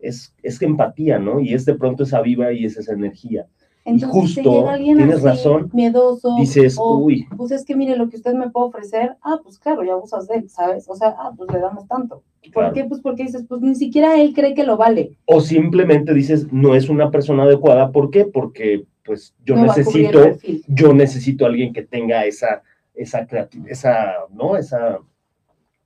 [0.00, 1.40] Es, es empatía, ¿no?
[1.40, 3.46] Y es de pronto esa vibra y es esa energía.
[3.88, 7.74] Entonces, si justo, llega alguien tienes así, razón, miedoso, Dices, o, uy, pues es que
[7.76, 10.88] mire lo que usted me puede ofrecer, ah, pues claro, ya abusas de él, ¿sabes?
[10.88, 12.22] O sea, ah, pues le damos tanto.
[12.42, 12.72] ¿Por Claro.
[12.72, 12.84] qué?
[12.84, 15.12] Pues porque dices, pues ni siquiera él cree que lo vale.
[15.26, 17.92] o simplemente dices, no es una persona adecuada.
[17.92, 18.24] ¿Por qué?
[18.24, 20.20] Porque pues yo no necesito
[20.66, 22.62] yo necesito a alguien que tenga esa,
[22.94, 24.56] esa creatividad, esa, ¿no?
[24.56, 24.98] Esa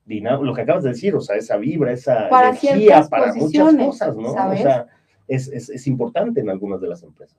[0.05, 3.75] dinámica, lo que acabas de decir, o sea, esa vibra, esa Para energía para muchas
[3.77, 4.33] cosas, ¿no?
[4.33, 4.61] ¿sabes?
[4.61, 4.87] O sea,
[5.29, 7.39] es, es, es importante en algunas de las empresas.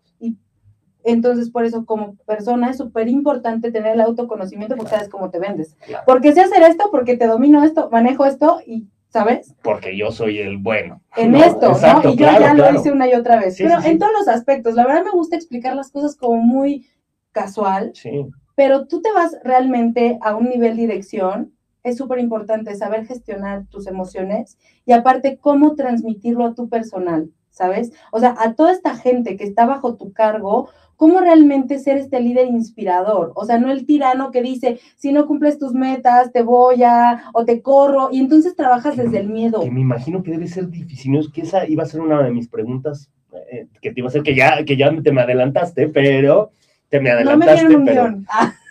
[1.04, 5.39] Entonces, por eso, como persona, es súper importante tener el autoconocimiento porque sabes cómo te
[5.39, 5.78] vendes.
[6.06, 9.54] Porque sé hacer esto, porque te domino esto, manejo esto y, ¿sabes?
[9.62, 11.02] Porque yo soy el bueno.
[11.16, 12.12] En esto, ¿no?
[12.12, 13.58] Y yo ya lo hice una y otra vez.
[13.58, 16.88] Pero en todos los aspectos, la verdad me gusta explicar las cosas como muy
[17.32, 17.92] casual.
[17.94, 18.26] Sí.
[18.56, 23.88] Pero tú te vas realmente a un nivel dirección es súper importante saber gestionar tus
[23.88, 27.92] emociones y aparte cómo transmitirlo a tu personal, ¿sabes?
[28.12, 32.19] O sea, a toda esta gente que está bajo tu cargo, cómo realmente ser este
[32.19, 33.32] líder inspirador.
[33.36, 37.29] O sea, no el tirano que dice, si no cumples tus metas, te voy a,
[37.34, 39.62] o te corro, y entonces trabajas desde el miedo.
[39.62, 41.19] Que me imagino que debe ser difícil, ¿no?
[41.19, 43.10] Es que esa iba a ser una de mis preguntas,
[43.51, 46.51] eh, que te iba a ser que ya, que ya te me adelantaste, pero
[46.89, 47.69] te me adelantaste.
[47.69, 48.13] No me pero,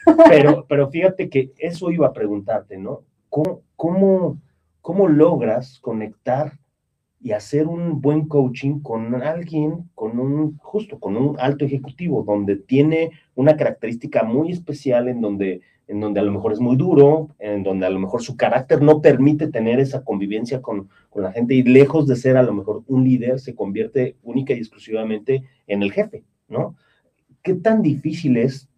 [0.28, 3.02] pero, pero fíjate que eso iba a preguntarte, ¿no?
[3.28, 4.38] ¿Cómo, cómo,
[4.80, 6.58] cómo logras conectar
[7.22, 12.56] y hacer un buen coaching con alguien, con un, justo, con un alto ejecutivo, donde
[12.56, 17.28] tiene una característica muy especial en donde, en donde a lo mejor es muy duro,
[17.38, 21.32] en donde a lo mejor su carácter no permite tener esa convivencia con, con la
[21.32, 25.44] gente y lejos de ser a lo mejor un líder, se convierte única y exclusivamente
[25.66, 26.74] en el jefe, ¿no?
[27.42, 28.68] ¿Qué tan difícil es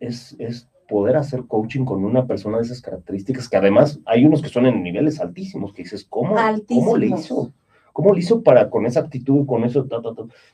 [0.00, 4.40] es, es poder hacer coaching con una persona de esas características, que además hay unos
[4.40, 6.36] que son en niveles altísimos, que dices, ¿cómo,
[6.68, 7.52] ¿cómo le hizo?
[7.96, 9.88] ¿Cómo le hizo para con esa actitud, con eso?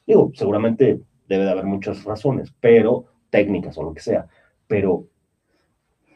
[0.07, 4.29] Digo, seguramente debe de haber muchas razones, pero técnicas o lo que sea,
[4.69, 5.07] pero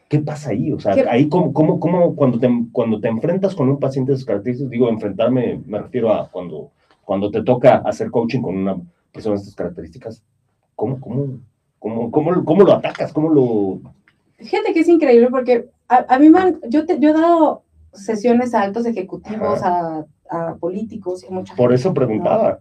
[0.07, 0.71] ¿qué pasa ahí?
[0.71, 4.15] O sea, ahí cómo, cómo, cómo cuando, te, cuando te enfrentas con un paciente de
[4.15, 6.71] esas características, digo, enfrentarme, me refiero a cuando,
[7.03, 8.77] cuando te toca hacer coaching con una
[9.11, 10.23] persona de estas características,
[10.75, 11.39] ¿cómo, cómo,
[11.77, 13.11] ¿Cómo, cómo, cómo lo atacas?
[13.11, 13.81] ¿Cómo lo...?
[14.37, 18.61] Fíjate que es increíble porque a, mí me yo, te, yo he dado sesiones a
[18.61, 22.59] altos ejecutivos, a, a, políticos y mucha Por eso preguntaba.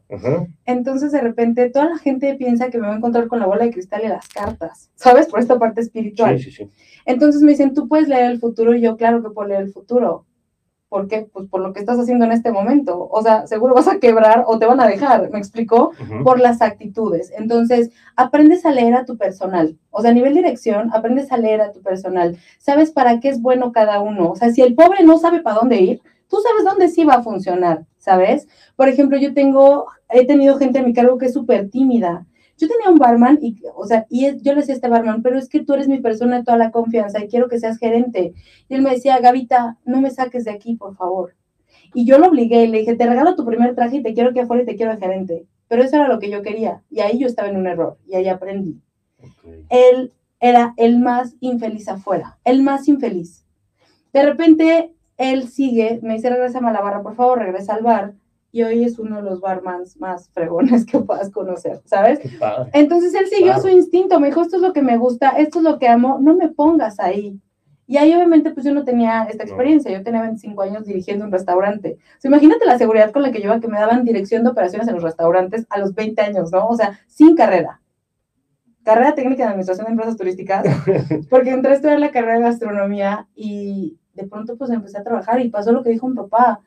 [0.64, 3.64] Entonces, de repente, toda la gente piensa que me va a encontrar con la bola
[3.64, 5.26] de cristal y las cartas, ¿sabes?
[5.26, 6.38] Por esta parte espiritual.
[6.38, 6.70] Sí, sí, sí.
[7.04, 9.72] Entonces me dicen, tú puedes leer el futuro y yo, claro que puedo leer el
[9.72, 10.26] futuro.
[10.88, 11.28] ¿Por qué?
[11.32, 13.08] Pues por lo que estás haciendo en este momento.
[13.10, 15.92] O sea, seguro vas a quebrar o te van a dejar, ¿me explico?
[16.22, 17.32] Por las actitudes.
[17.36, 19.76] Entonces, aprendes a leer a tu personal.
[19.90, 22.38] O sea, a nivel dirección, aprendes a leer a tu personal.
[22.58, 24.30] Sabes para qué es bueno cada uno.
[24.30, 27.14] O sea, si el pobre no sabe para dónde ir, tú sabes dónde sí va
[27.14, 28.48] a funcionar, ¿sabes?
[28.76, 32.26] Por ejemplo, yo tengo, he tenido gente a mi cargo que es súper tímida
[32.58, 35.38] yo tenía un barman y, o sea, y yo le decía a este barman, pero
[35.38, 38.32] es que tú eres mi persona de toda la confianza y quiero que seas gerente.
[38.68, 41.34] Y él me decía, Gavita, no me saques de aquí, por favor.
[41.92, 44.32] Y yo lo obligué y le dije, te regalo tu primer traje y te quiero
[44.32, 45.46] que afuera y te quiero de gerente.
[45.68, 46.82] Pero eso era lo que yo quería.
[46.90, 48.80] Y ahí yo estaba en un error y ahí aprendí.
[49.68, 53.44] Él era el más infeliz afuera, el más infeliz.
[54.12, 58.14] De repente, él sigue, me dice, regresa a la barra, por favor, regresa al bar
[58.52, 62.20] y hoy es uno de los barmans más fregones que puedas conocer, ¿sabes?
[62.72, 65.64] Entonces él siguió su instinto, me dijo, esto es lo que me gusta, esto es
[65.64, 67.38] lo que amo, no me pongas ahí.
[67.88, 71.32] Y ahí obviamente pues yo no tenía esta experiencia, yo tenía 25 años dirigiendo un
[71.32, 71.98] restaurante.
[72.24, 74.88] O imagínate la seguridad con la que yo iba, que me daban dirección de operaciones
[74.88, 76.66] en los restaurantes a los 20 años, ¿no?
[76.66, 77.80] O sea, sin carrera.
[78.82, 80.64] Carrera técnica de administración de empresas turísticas,
[81.30, 85.40] porque entré a estudiar la carrera de gastronomía y de pronto pues empecé a trabajar
[85.40, 86.60] y pasó lo que dijo mi papá,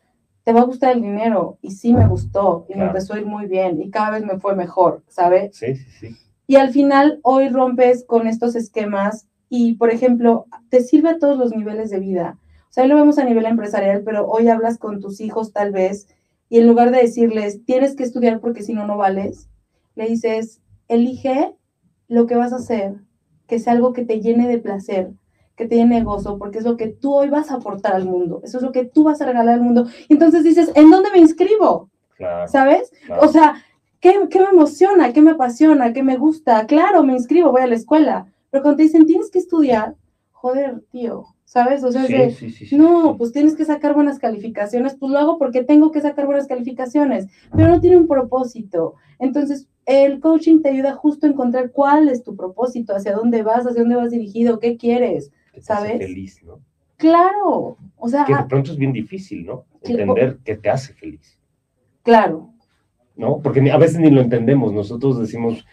[0.44, 1.58] te va a gustar el dinero.
[1.62, 4.40] Y sí me gustó y me empezó a ir muy bien y cada vez me
[4.40, 5.56] fue mejor, ¿sabes?
[5.58, 6.16] Sí, sí, sí.
[6.48, 11.38] Y al final hoy rompes con estos esquemas y, por ejemplo, te sirve a todos
[11.38, 12.38] los niveles de vida.
[12.70, 15.72] O sea, hoy lo vemos a nivel empresarial, pero hoy hablas con tus hijos tal
[15.72, 16.08] vez
[16.50, 19.50] y en lugar de decirles, tienes que estudiar porque si no, no vales,
[19.96, 21.54] le dices, elige
[22.08, 22.96] lo que vas a hacer,
[23.48, 25.12] que sea algo que te llene de placer,
[25.60, 28.60] que tiene gozo, porque es lo que tú hoy vas a aportar al mundo, eso
[28.60, 29.88] es lo que tú vas a regalar al mundo.
[30.08, 31.89] Entonces dices, ¿en dónde me inscribo?
[32.48, 32.93] ¿Sabes?
[33.22, 33.62] O sea,
[34.00, 35.12] ¿qué, me emociona?
[35.12, 35.91] ¿Qué me apasiona?
[35.91, 36.65] ¿Qué me gusta?
[36.65, 38.28] Claro, me inscribo, voy a la escuela.
[38.50, 39.95] Pero cuando te dicen, tienes que estudiar,
[40.32, 41.84] joder, tío, ¿sabes?
[41.84, 42.06] O sea,
[42.72, 46.48] no, pues tienes que sacar buenas calificaciones, pues lo hago porque tengo que sacar buenas
[46.48, 48.95] calificaciones, pero no tiene un propósito.
[49.19, 53.67] Entonces, el coaching te ayuda justo a encontrar cuál es tu propósito, hacia dónde vas,
[53.67, 55.32] hacia dónde vas dirigido, qué quieres.
[55.60, 55.98] ¿Sabes?
[55.98, 56.60] feliz, ¿no?
[56.98, 58.26] Claro, o sea...
[58.26, 59.66] Que de pronto es bien difícil, ¿no?
[59.84, 61.39] Entender qué te hace feliz.
[62.04, 62.50] Claro.
[63.16, 63.39] ¿No?
[63.39, 65.66] Porque a veces ni lo entendemos, nosotros decimos,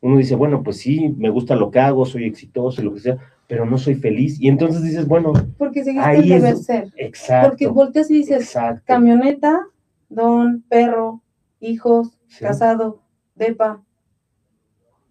[0.00, 3.00] uno dice, bueno, pues sí, me gusta lo que hago, soy exitoso y lo que
[3.00, 4.40] sea, pero no soy feliz.
[4.40, 6.92] Y entonces dices, bueno, porque seguiste el deber ser.
[6.96, 7.48] Exacto.
[7.50, 9.66] Porque volteas y dices, camioneta,
[10.08, 11.22] don, perro,
[11.60, 13.02] hijos, casado,
[13.34, 13.82] depa,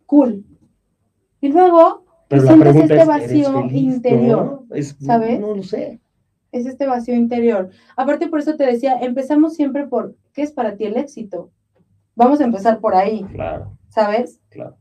[0.06, 0.46] cool.
[1.42, 4.64] Y luego pero la pregunta este vacío interior,
[5.02, 5.40] ¿sabes?
[5.40, 6.00] No lo sé.
[6.52, 7.70] Es este vacío interior.
[7.98, 11.52] Aparte, por eso te decía, empezamos siempre por, ¿qué es para ti el éxito?
[12.16, 13.24] Vamos a empezar por ahí.
[13.34, 13.76] Claro.
[13.90, 14.40] ¿Sabes?
[14.50, 14.78] Claro.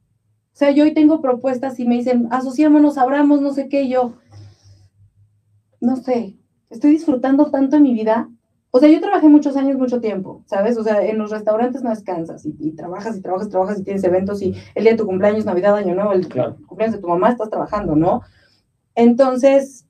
[0.53, 3.90] O sea, yo hoy tengo propuestas y me dicen, asociémonos, abramos, no sé qué, y
[3.90, 4.14] yo,
[5.80, 6.36] no sé,
[6.68, 8.28] estoy disfrutando tanto en mi vida.
[8.70, 10.76] O sea, yo trabajé muchos años, mucho tiempo, ¿sabes?
[10.76, 14.04] O sea, en los restaurantes no descansas y, y trabajas y trabajas, trabajas y tienes
[14.04, 16.56] eventos y el día de tu cumpleaños, Navidad, Año Nuevo, el Claro.
[16.66, 18.20] cumpleaños de tu mamá, estás trabajando, ¿no?
[18.94, 19.86] Entonces,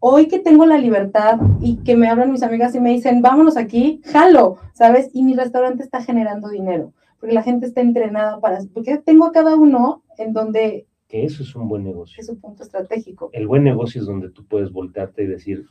[0.00, 3.56] hoy que tengo la libertad y que me hablan mis amigas y me dicen, vámonos
[3.56, 5.10] aquí, jalo, ¿sabes?
[5.12, 9.32] Y mi restaurante está generando dinero, porque la gente está entrenada para, porque tengo a
[9.32, 12.16] cada uno en donde Que eso es un buen negocio.
[12.20, 13.30] es su punto estratégico.
[13.32, 15.66] El buen negocio es donde tú puedes voltearte y decir,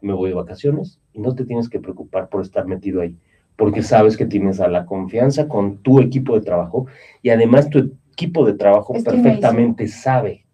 [0.00, 3.16] me voy de vacaciones y no te tienes que preocupar por estar metido ahí,
[3.56, 6.86] porque sabes que tienes a la confianza con tu equipo de trabajo
[7.22, 10.44] y además tu equipo de trabajo Es perfectamente sabe,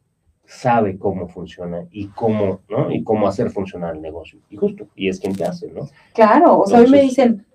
[0.45, 2.91] sabe cómo funciona y cómo, ¿no?
[2.91, 4.41] Y cómo hacer funcionar el negocio.
[4.51, 5.89] Y justo, y es quien te hace, ¿no?
[6.15, 7.47] Claro, o sea, hoy me Entonces- dicen,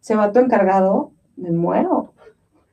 [0.00, 2.07] se va tu encargado, me muero.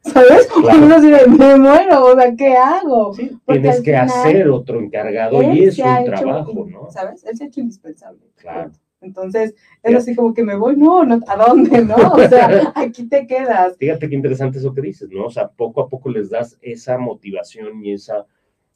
[0.05, 0.47] ¿Sabes?
[0.65, 0.85] Claro.
[0.85, 3.11] Uno de, me muero, o sea, ¿qué hago?
[3.45, 6.89] Tienes que final, hacer otro encargado y es un hecho trabajo, ¿no?
[6.89, 7.23] ¿Sabes?
[7.25, 8.21] Él se ha hecho indispensable.
[8.35, 8.71] Claro.
[9.01, 9.53] Entonces,
[9.83, 11.83] es así como que me voy, no, no, ¿a dónde?
[11.83, 13.75] No, o sea, aquí te quedas.
[13.77, 15.25] Fíjate qué interesante eso que dices, ¿no?
[15.25, 18.25] O sea, poco a poco les das esa motivación y esa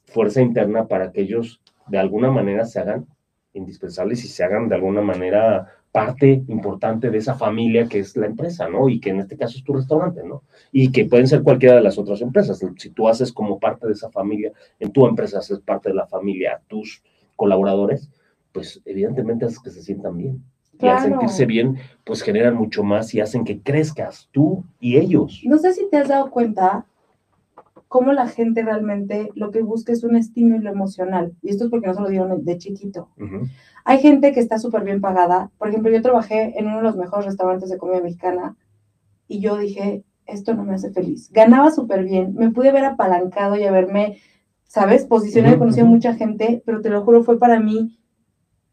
[0.04, 3.06] fuerza interna para que ellos de alguna manera se hagan
[3.52, 8.26] indispensables y se hagan de alguna manera parte importante de esa familia que es la
[8.26, 8.88] empresa, ¿no?
[8.88, 10.42] Y que en este caso es tu restaurante, ¿no?
[10.70, 12.60] Y que pueden ser cualquiera de las otras empresas.
[12.76, 16.06] Si tú haces como parte de esa familia, en tu empresa haces parte de la
[16.06, 17.02] familia, a tus
[17.36, 18.08] colaboradores,
[18.52, 20.42] pues evidentemente haces que se sientan bien.
[20.78, 21.02] Y al Claro.
[21.10, 25.42] sentirse bien, pues generan mucho más y hacen que crezcas tú y ellos.
[25.44, 26.86] No sé si te has dado cuenta
[27.90, 31.34] cómo la gente realmente lo que busca es un estímulo emocional.
[31.42, 33.08] Y esto es porque no se lo dieron de chiquito.
[33.84, 35.50] Hay gente que está súper bien pagada.
[35.58, 38.56] Por ejemplo, yo trabajé en uno de los mejores restaurantes de comida mexicana
[39.26, 41.32] y yo dije, esto no me hace feliz.
[41.32, 44.18] Ganaba súper bien, me pude haber apalancado y haberme,
[44.68, 45.06] ¿sabes?
[45.06, 47.98] Posicionado y Ujú, conocí a mucha gente, pero te lo juro, fue para mí,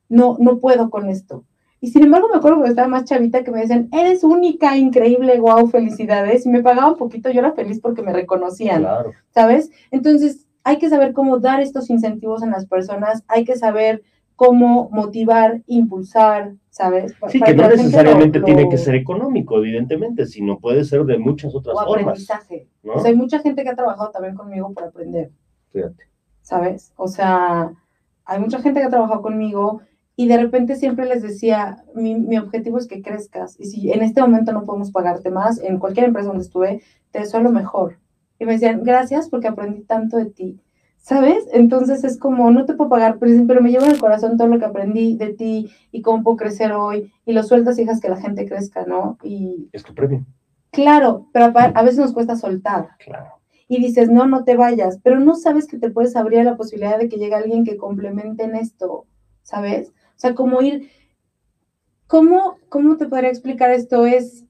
[0.09, 1.46] no, no puedo con esto.
[1.80, 5.39] Y sin embargo, me acuerdo cuando estaba más chavita que me decían, eres única, increíble,
[5.39, 6.45] wow, felicidades.
[6.45, 8.82] Y me pagaban poquito, yo era feliz porque me reconocían.
[8.82, 9.11] Claro.
[9.30, 9.69] ¿sabes?
[9.91, 14.01] Entonces, hay que saber cómo dar estos incentivos en las personas, hay que saber
[14.36, 17.15] cómo motivar, impulsar, ¿sabes?
[17.30, 21.17] Sí, para que no necesariamente lo- tiene que ser económico, evidentemente, sino puede ser de
[21.17, 22.01] muchas otras O formas.
[22.01, 22.67] aprendizaje.
[22.84, 22.93] ¿no?
[22.93, 25.32] O sea, hay mucha gente que ha trabajado también conmigo por aprender,
[25.71, 26.03] Fíjate.
[26.41, 26.91] ¿sabes?
[26.97, 27.71] O sea,
[28.25, 29.82] hay mucha gente que ha trabajado conmigo
[30.18, 33.55] y de repente siempre les decía, mi, mi objetivo es que crezcas.
[33.59, 37.20] Y si en este momento no podemos pagarte más, en cualquier empresa donde estuve, te
[37.20, 37.99] deseo lo mejor.
[38.39, 40.59] Y me decían, gracias porque aprendí tanto de ti.
[40.97, 41.47] ¿Sabes?
[41.53, 44.59] Entonces es como, no te puedo pagar, pero, me llevo en el corazón todo lo
[44.59, 47.13] que aprendí de ti y cómo puedo crecer hoy.
[47.26, 49.18] Y lo sueltas y dejas que la gente crezca, ¿no?
[49.24, 50.26] Y Es tu premio.
[50.72, 53.39] claro, pero a, a veces nos cuesta soltar Claro.
[53.70, 56.57] y dices, no, no te vayas, pero no sabes que te puedes abrir a la
[56.57, 59.05] posibilidad de que llegue alguien que complemente en esto,
[59.43, 59.93] ¿sabes?
[60.18, 60.89] O sea, como ir,
[62.07, 64.07] ¿cómo, cómo te podría explicar esto?
[64.07, 64.45] Es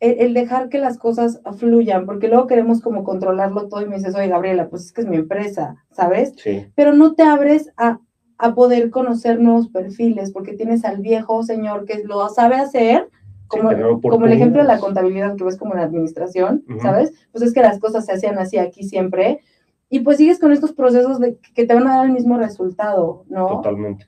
[0.00, 3.96] el, el dejar que las cosas fluyan, porque luego queremos como controlarlo todo y me
[3.96, 6.34] dices, oye, Gabriela, pues es que es mi empresa, ¿sabes?
[6.36, 6.66] Sí.
[6.74, 8.00] Pero no te abres a,
[8.36, 13.08] a poder conocer nuevos perfiles, porque tienes al viejo señor que lo sabe hacer,
[13.46, 16.64] como, como el ejemplo de la contabilidad que ves como en la administración.
[16.82, 17.12] ¿sabes?
[17.30, 19.40] Pues es que las cosas se hacían así aquí siempre.
[19.88, 23.24] Y pues sigues con estos procesos de, que te van a dar el mismo resultado,
[23.28, 23.46] ¿no?
[23.46, 24.06] Totalmente.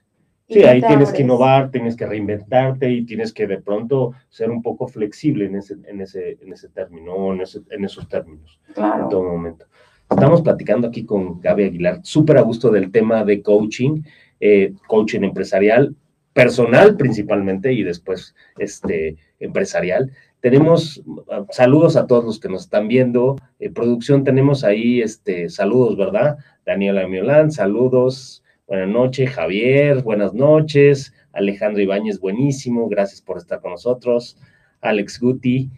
[0.51, 4.61] Sí, ahí tienes que innovar, tienes que reinventarte y tienes que de pronto ser un
[4.61, 8.73] poco flexible en ese, en ese, en ese término, en, ese- en esos términos, en
[8.73, 9.07] Claro.
[9.09, 9.65] todo momento.
[10.09, 14.01] Estamos platicando aquí con Gaby Aguilar, súper a gusto del tema de coaching,
[14.41, 15.95] eh, coaching empresarial,
[16.33, 20.11] personal principalmente y después este, empresarial.
[20.41, 23.35] Tenemos uh, saludos a todos los que nos están viendo.
[23.59, 26.37] Eh, producción, tenemos ahí este, saludos, ¿verdad?
[26.65, 28.43] Daniela Miolán, saludos.
[28.71, 31.13] Buenas noches, Javier, buenas noches.
[31.33, 34.37] Alejandro Ibáñez, buenísimo, gracias por estar con nosotros.
[34.79, 35.69] Alex Guti,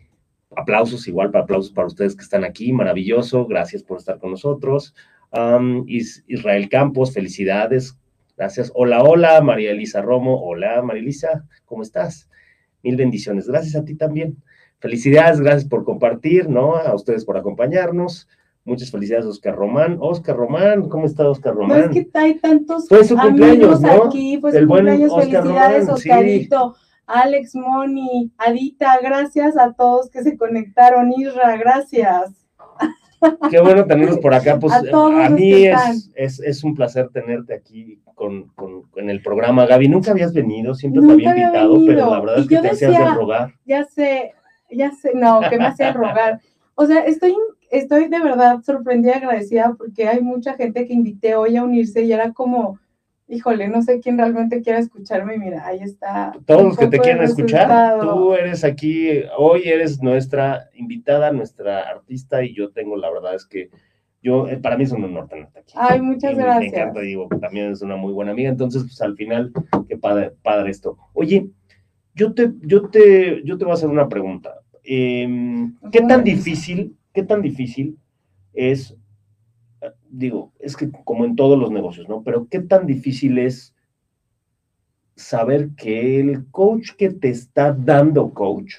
[0.55, 4.93] aplausos, igual para aplausos para ustedes que están aquí, maravilloso, gracias por estar con nosotros.
[5.87, 7.97] Israel Campos, felicidades,
[8.37, 8.71] gracias.
[8.75, 12.29] Hola, hola, María Elisa Romo, hola, María Elisa, ¿cómo estás?
[12.83, 14.37] Mil bendiciones, gracias a ti también.
[14.77, 16.75] Felicidades, gracias por compartir, ¿no?
[16.75, 18.29] A ustedes por acompañarnos.
[18.66, 19.97] Muchas felicidades, Oscar Román.
[19.99, 21.82] Oscar Román, ¿cómo está Oscar No Román?
[21.82, 24.03] es que hay tantos Fue su cumpleaños, amigos ¿no?
[24.05, 26.09] aquí, pues El buen cumpleaños, Oscar felicidades, Román, sí.
[26.09, 32.32] Oscarito, Alex, Moni, Adita, gracias a todos que se conectaron, Isra, gracias.
[33.49, 34.59] Qué bueno tenerlos por acá.
[34.59, 39.09] Pues A todos a mí es, es, es un placer tenerte aquí con, con, en
[39.09, 39.66] el programa.
[39.66, 42.47] Gaby, nunca habías venido, siempre Nunca te había había invitado, pero la verdad Y es
[42.47, 43.53] que te hacías de rogar.
[43.66, 44.34] Ya sé,
[44.72, 46.41] ya sé, no, que me hacían rogar.
[46.76, 47.36] O sea, estoy,
[47.74, 52.03] estoy de verdad sorprendida y agradecida porque hay mucha gente que invité hoy a unirse
[52.03, 52.80] y era como,
[53.28, 55.38] híjole, no sé quién realmente quiera escucharme.
[55.38, 56.32] Mira, ahí está.
[56.45, 62.43] Todos los que te quieren escuchar, tú eres aquí, hoy eres nuestra invitada, nuestra artista
[62.43, 63.69] y yo tengo, la verdad es que
[64.21, 65.74] yo, eh, para mí es un honor tenerte aquí.
[65.76, 66.71] Ay, muchas gracias.
[66.71, 69.51] Me encanta, digo, también es una muy buena amiga, entonces, pues al final,
[69.89, 70.97] qué padre, padre esto.
[71.13, 71.49] Oye,
[72.15, 74.61] yo te, yo te, yo te voy a hacer una pregunta.
[74.84, 77.99] Em, ¿Qué tan difícil, qué tan difícil
[78.53, 78.97] es,
[80.09, 82.24] digo, es que como en todos los negocios, ¿no?
[82.24, 83.74] Pero qué tan difícil es
[85.16, 88.78] saber que el coach que te está dando coach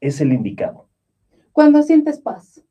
[0.00, 0.88] es el indicado.
[1.52, 2.62] Cuando sientes paz.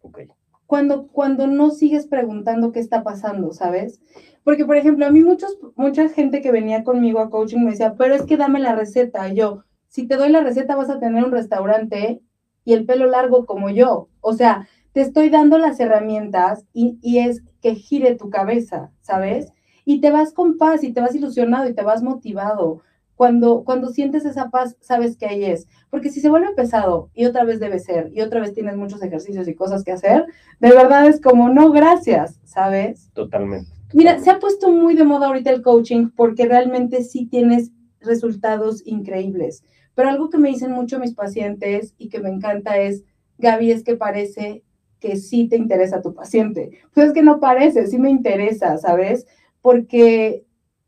[0.00, 0.20] Ok.
[0.66, 4.02] Cuando, cuando no sigues preguntando qué está pasando, ¿sabes?
[4.42, 7.94] Porque, por ejemplo, a mí muchos, mucha gente que venía conmigo a coaching me decía,
[7.94, 9.32] pero es que dame la receta.
[9.32, 12.20] yo, si te doy la receta vas a tener un restaurante
[12.68, 14.10] y el pelo largo como yo.
[14.20, 19.54] O sea, te estoy dando las herramientas y, y es que gire tu cabeza, ¿sabes?
[19.86, 22.82] Y te vas con paz y te vas ilusionado y te vas motivado.
[23.14, 25.66] Cuando, cuando sientes esa paz, sabes que ahí es.
[25.88, 29.02] Porque si se vuelve pesado y otra vez debe ser y otra vez tienes muchos
[29.02, 30.26] ejercicios y cosas que hacer,
[30.60, 33.08] de verdad es como, no, gracias, ¿sabes?
[33.14, 33.70] Totalmente.
[33.94, 38.86] Mira, se ha puesto muy de moda ahorita el coaching porque realmente sí tienes resultados
[38.86, 39.64] increíbles.
[39.98, 43.02] Pero algo que me dicen mucho mis pacientes y que me encanta es,
[43.38, 44.62] Gaby, es que parece
[45.00, 46.70] que sí te interesa tu paciente.
[46.94, 49.26] Pues es que no parece, sí me interesa, ¿sabes?
[49.60, 50.46] Porque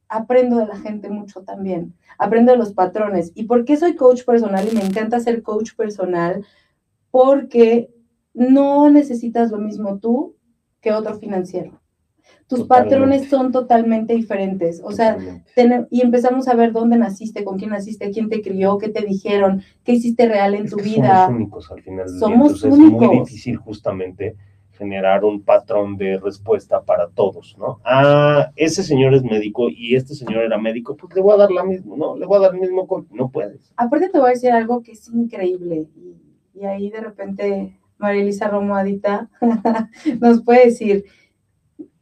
[0.08, 3.32] aprendo de la gente mucho también, aprendo de los patrones.
[3.34, 6.46] ¿Y por qué soy coach personal y me encanta ser coach personal?
[7.10, 7.92] Porque
[8.32, 10.36] no necesitas lo mismo tú
[10.80, 11.79] que otro financiero
[12.50, 14.82] tus patrones son totalmente diferentes.
[14.84, 15.16] O sea,
[15.88, 19.62] y empezamos a ver dónde naciste, con quién naciste, quién te crió, qué te dijeron,
[19.84, 21.26] qué hiciste real en tu vida.
[21.26, 22.08] Somos únicos al final.
[22.08, 23.02] somos únicos.
[23.02, 24.36] Es muy difícil justamente
[24.72, 27.80] generar un patrón de respuesta para todos, ¿no?
[27.84, 31.52] Ah, ese señor es médico y este señor era médico, pues le voy a dar
[31.52, 32.16] la misma, ¿no?
[32.16, 33.72] Le voy a dar el mismo, no puedes.
[33.76, 38.48] Aparte te voy a decir algo que es increíble y, ahí de repente María Elisa
[38.48, 39.30] Romuadita
[40.20, 41.04] nos puede decir,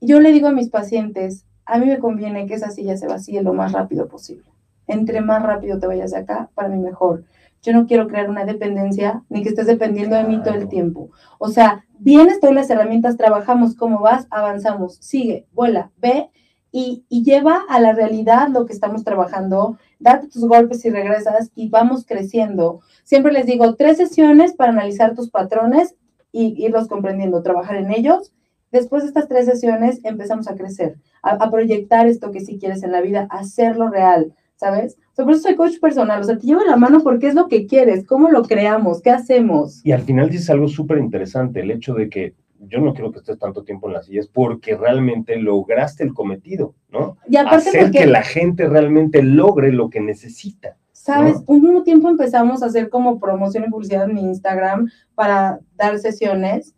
[0.01, 3.43] yo le digo a mis pacientes, a mí me conviene que esa silla se vacíe
[3.43, 4.51] lo más rápido posible.
[4.87, 7.25] Entre más rápido te vayas de acá, para mí mejor.
[7.63, 11.11] Yo no quiero crear una dependencia ni que estés dependiendo de mí todo el tiempo.
[11.39, 16.31] O sea, vienes todas las herramientas, trabajamos, cómo vas, avanzamos, sigue, vuela, ve
[16.71, 21.51] y, y, lleva a la realidad lo que estamos trabajando, date tus golpes y regresas
[21.55, 22.81] y vamos creciendo.
[23.05, 25.97] Siempre les digo, tres sesiones para analizar tus patrones
[26.31, 28.33] y irlos comprendiendo, trabajar en ellos
[28.71, 32.93] Después de estas tres sesiones empezamos a crecer, a, proyectar esto que sí quieres en
[32.93, 34.99] la vida, a hacerlo real, ¿sabes?
[35.17, 37.67] Por eso soy coach personal, o sea, te llevo la mano porque es lo que
[37.67, 39.85] quieres, cómo lo creamos, qué hacemos.
[39.85, 43.19] Y al final dices algo súper interesante, el hecho de que yo no quiero que
[43.19, 47.17] estés tanto tiempo en las sillas porque realmente lograste el cometido, ¿no?
[47.29, 50.77] Y aparte Hacer que la gente realmente logre lo que necesita.
[50.93, 51.37] ¿Sabes?
[51.47, 55.99] Un mismo tiempo empezamos a hacer como promoción y publicidad en mi Instagram para dar
[55.99, 56.75] sesiones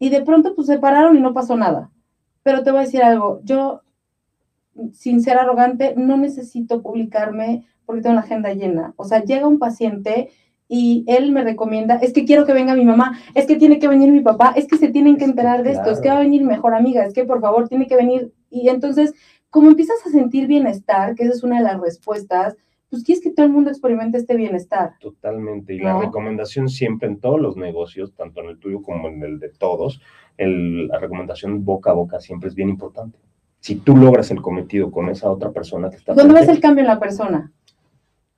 [0.00, 1.92] y de pronto pues se pararon y no pasó nada.
[2.42, 3.82] Pero te voy a decir algo, yo,
[4.92, 8.94] sin ser arrogante, no necesito publicarme porque tengo una agenda llena.
[8.96, 10.30] O sea, llega un paciente
[10.66, 13.88] y él me recomienda, es que quiero que venga mi mamá, es que tiene que
[13.88, 16.20] venir mi papá, es que se tienen que enterar de esto, es que va a
[16.20, 18.32] venir mejor amiga, es que por favor tiene que venir.
[18.50, 19.12] Y entonces,
[19.50, 22.56] como empiezas a sentir bienestar, que esa es una de las respuestas,
[22.90, 24.94] pues quieres que todo el mundo experimente este bienestar.
[25.00, 25.74] Totalmente.
[25.74, 29.38] Y la recomendación siempre en todos los negocios, tanto en el tuyo como en el
[29.38, 30.00] de todos,
[30.36, 33.18] la recomendación boca a boca siempre es bien importante.
[33.60, 36.14] Si tú logras el cometido con esa otra persona que está...
[36.14, 37.52] ¿Dónde ves el cambio en la persona?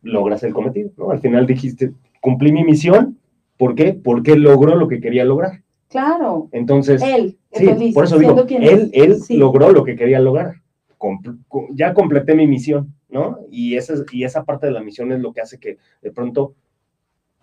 [0.03, 1.13] Logras el cometido, ¿no?
[1.13, 3.19] Al final dijiste, cumplí mi misión.
[3.57, 3.95] ¿Por qué?
[3.95, 5.63] Porque logró lo que quería lograr.
[5.89, 6.49] Claro.
[6.53, 10.57] Entonces, él, sí, por eso digo, él, él logró lo que quería lograr.
[11.71, 12.93] ya completé mi misión.
[13.13, 13.41] ¿No?
[13.51, 16.55] Y esa, y esa parte de la misión es lo que hace que de pronto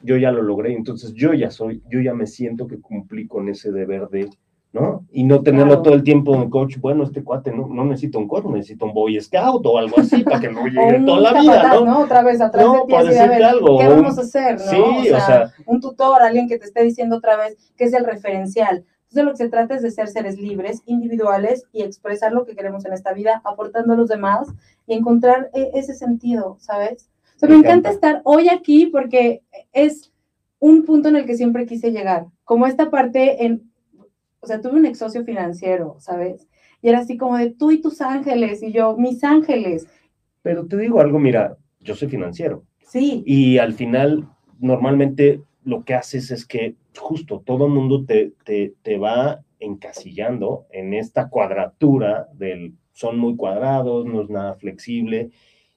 [0.01, 3.49] yo ya lo logré, entonces yo ya soy, yo ya me siento que cumplí con
[3.49, 4.29] ese deber de,
[4.71, 5.05] ¿no?
[5.11, 8.27] Y no tenerlo todo el tiempo en coach, bueno, este cuate no, no necesito un
[8.27, 11.81] coach, necesito un boy scout o algo así para que no llegue toda la vida,
[11.81, 11.99] ¿no?
[11.99, 14.71] Otra vez atrás de ti, así, a ver, algo, ¿qué vamos a hacer, no?
[14.71, 18.05] Sí, o sea, un tutor, alguien que te esté diciendo otra vez que es el
[18.05, 18.85] referencial.
[19.09, 22.55] Entonces, lo que se trata es de ser seres libres, individuales y expresar lo que
[22.55, 24.47] queremos en esta vida, aportando a los demás
[24.85, 27.09] y encontrar e, ese sentido, ¿sabes?
[27.35, 27.89] O sea, me, encanta.
[27.89, 29.41] estar hoy aquí porque
[29.73, 30.11] es
[30.59, 32.27] un punto en el que siempre quise llegar.
[32.43, 33.71] Como esta parte en,
[34.41, 36.47] o sea, tuve un exocio financiero, ¿sabes?
[36.83, 39.87] Y era así como de tú y tus ángeles y yo, mis ángeles.
[40.43, 42.63] Pero te digo algo, mira, yo soy financiero.
[42.83, 43.23] Sí.
[43.25, 44.29] Y al final,
[44.59, 50.67] normalmente lo que haces es que justo todo el mundo te, te, te va encasillando
[50.71, 55.31] en esta cuadratura del son muy cuadrados, no es nada flexible,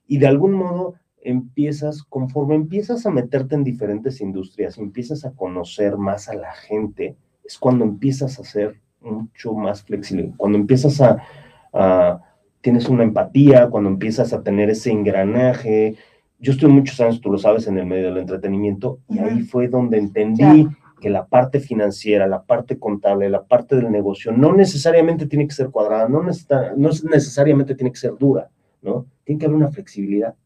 [0.09, 5.97] y de algún modo empiezas, conforme empiezas a meterte en diferentes industrias, empiezas a conocer
[5.97, 7.15] más a la gente,
[7.45, 12.21] es cuando empiezas a ser mucho más flexible, cuando empiezas a,
[12.61, 15.95] tienes una empatía, cuando empiezas a tener ese engranaje.
[16.41, 19.69] Yo estuve muchos años, tú lo sabes, en el medio del entretenimiento, y ahí fue
[19.69, 20.67] donde entendí
[21.03, 25.55] que la parte financiera, la parte contable, la parte del negocio, no necesariamente tiene que
[25.55, 28.49] ser cuadrada, no, no necesariamente tiene que ser dura,
[28.83, 29.07] ¿no?
[29.25, 30.37] Tiene que haber una flexibilidad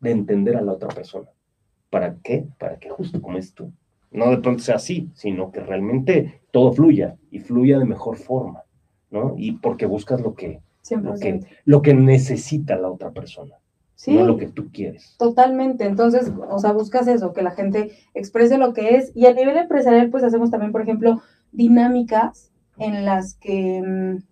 [0.00, 1.28] de entender a la otra persona.
[1.90, 2.46] ¿Para qué?
[2.58, 3.70] Para que justo como es tú,
[4.10, 8.62] no de pronto sea así, sino que realmente todo fluya y fluya de mejor forma,
[9.10, 9.34] ¿no?
[9.36, 10.60] Y porque buscas lo que,
[10.90, 13.56] lo que, lo que necesita la otra persona.
[14.06, 15.16] No lo que tú quieres.
[15.18, 15.86] Totalmente.
[15.86, 19.12] Entonces, o sea, buscas eso, que la gente exprese lo que es.
[19.14, 21.22] Y a nivel empresarial, pues hacemos también, por ejemplo,
[21.52, 24.22] dinámicas en las que, mm,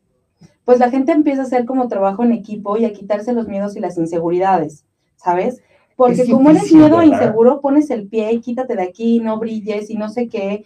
[0.64, 3.76] pues la gente empieza a hacer como trabajo en equipo y a quitarse los miedos
[3.76, 4.84] y las inseguridades,
[5.16, 5.62] ¿sabes?
[5.96, 9.90] Porque como eres miedo e inseguro, pones el pie y quítate de aquí, no brilles
[9.90, 10.64] y no sé qué.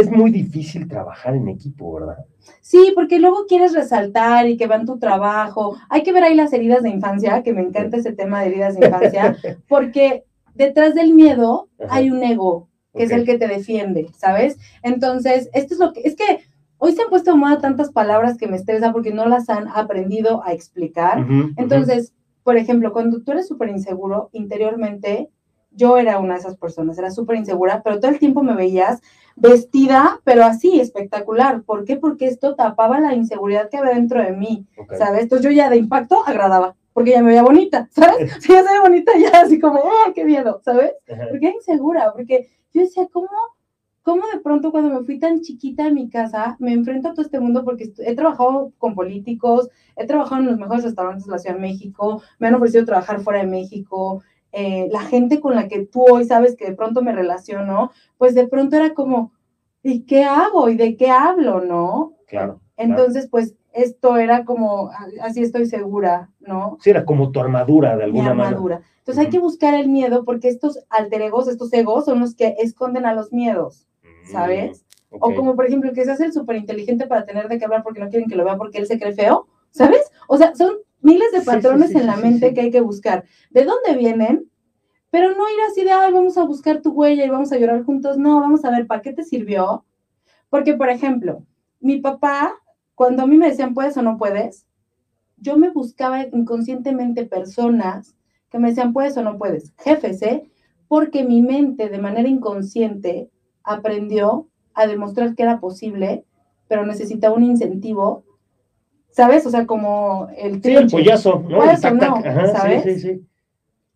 [0.00, 2.18] Es muy difícil trabajar en equipo, ¿verdad?
[2.60, 5.76] Sí, porque luego quieres resaltar y que van tu trabajo.
[5.88, 8.78] Hay que ver ahí las heridas de infancia, que me encanta ese tema de heridas
[8.78, 9.36] de infancia,
[9.68, 10.24] porque
[10.54, 14.58] detrás del miedo hay un ego, que es el que te defiende, ¿sabes?
[14.82, 16.40] Entonces, esto es lo que, es que
[16.78, 19.68] hoy se han puesto de moda tantas palabras que me estresan porque no las han
[19.68, 21.26] aprendido a explicar.
[21.56, 25.30] Entonces, por ejemplo, cuando tú eres súper inseguro interiormente,
[25.70, 29.00] yo era una de esas personas, era súper insegura, pero todo el tiempo me veías
[29.36, 31.62] vestida, pero así, espectacular.
[31.62, 31.96] ¿Por qué?
[31.96, 34.66] Porque esto tapaba la inseguridad que había dentro de mí,
[34.96, 35.22] ¿sabes?
[35.22, 38.32] Entonces yo ya de impacto agradaba, porque ya me veía bonita, ¿sabes?
[38.40, 40.60] Si ya se ve bonita, ya así como, ¡ah, qué miedo!
[40.64, 40.92] ¿Sabes?
[41.06, 43.28] Porque era insegura, porque yo decía, ¿cómo
[44.04, 47.24] cómo de pronto cuando me fui tan chiquita en mi casa, me enfrento a todo
[47.24, 51.38] este mundo porque he trabajado con políticos, he trabajado en los mejores restaurantes de la
[51.38, 54.22] Ciudad de México, me han ofrecido trabajar fuera de México,
[54.54, 58.34] eh, la gente con la que tú hoy sabes que de pronto me relaciono, pues
[58.34, 59.32] de pronto era como,
[59.82, 60.68] ¿y qué hago?
[60.68, 61.60] ¿Y de qué hablo?
[61.60, 62.14] ¿No?
[62.26, 62.60] Claro.
[62.76, 64.90] Entonces, pues esto era como,
[65.20, 66.78] así estoy segura, ¿no?
[66.80, 68.48] Sí, era como tu armadura de alguna manera.
[68.48, 68.82] armadura.
[68.98, 72.54] Entonces hay que buscar el miedo porque estos alter egos, estos egos son los que
[72.58, 73.86] esconden a los miedos.
[74.24, 74.84] ¿sabes?
[75.10, 77.64] Mm, o como, por ejemplo, que se hace el súper inteligente para tener de qué
[77.64, 80.10] hablar porque no quieren que lo vea porque él se cree feo, ¿sabes?
[80.28, 80.72] O sea, son
[81.04, 83.24] miles de patrones en la mente que hay que buscar.
[83.50, 84.50] ¿De dónde vienen?
[85.10, 87.84] Pero no ir así de, ay, vamos a buscar tu huella y vamos a llorar
[87.84, 88.18] juntos.
[88.18, 89.84] No, vamos a ver, ¿para qué te sirvió?
[90.48, 91.44] Porque, por ejemplo,
[91.78, 92.54] mi papá,
[92.94, 94.66] cuando a mí me decían, puedes o no puedes,
[95.36, 98.16] yo me buscaba inconscientemente personas
[98.50, 99.72] que me decían, puedes o no puedes.
[99.78, 100.50] Jefes, ¿eh?
[100.88, 103.30] Porque mi mente, de manera inconsciente,
[103.62, 106.24] aprendió a demostrar que era posible,
[106.66, 108.24] pero necesitaba un incentivo,
[109.14, 109.46] ¿sabes?
[109.46, 111.62] O sea, como el Sí, el pollazo, ¿no?
[111.76, 112.82] ¿sabes?
[112.82, 113.26] Sí, sí, sí.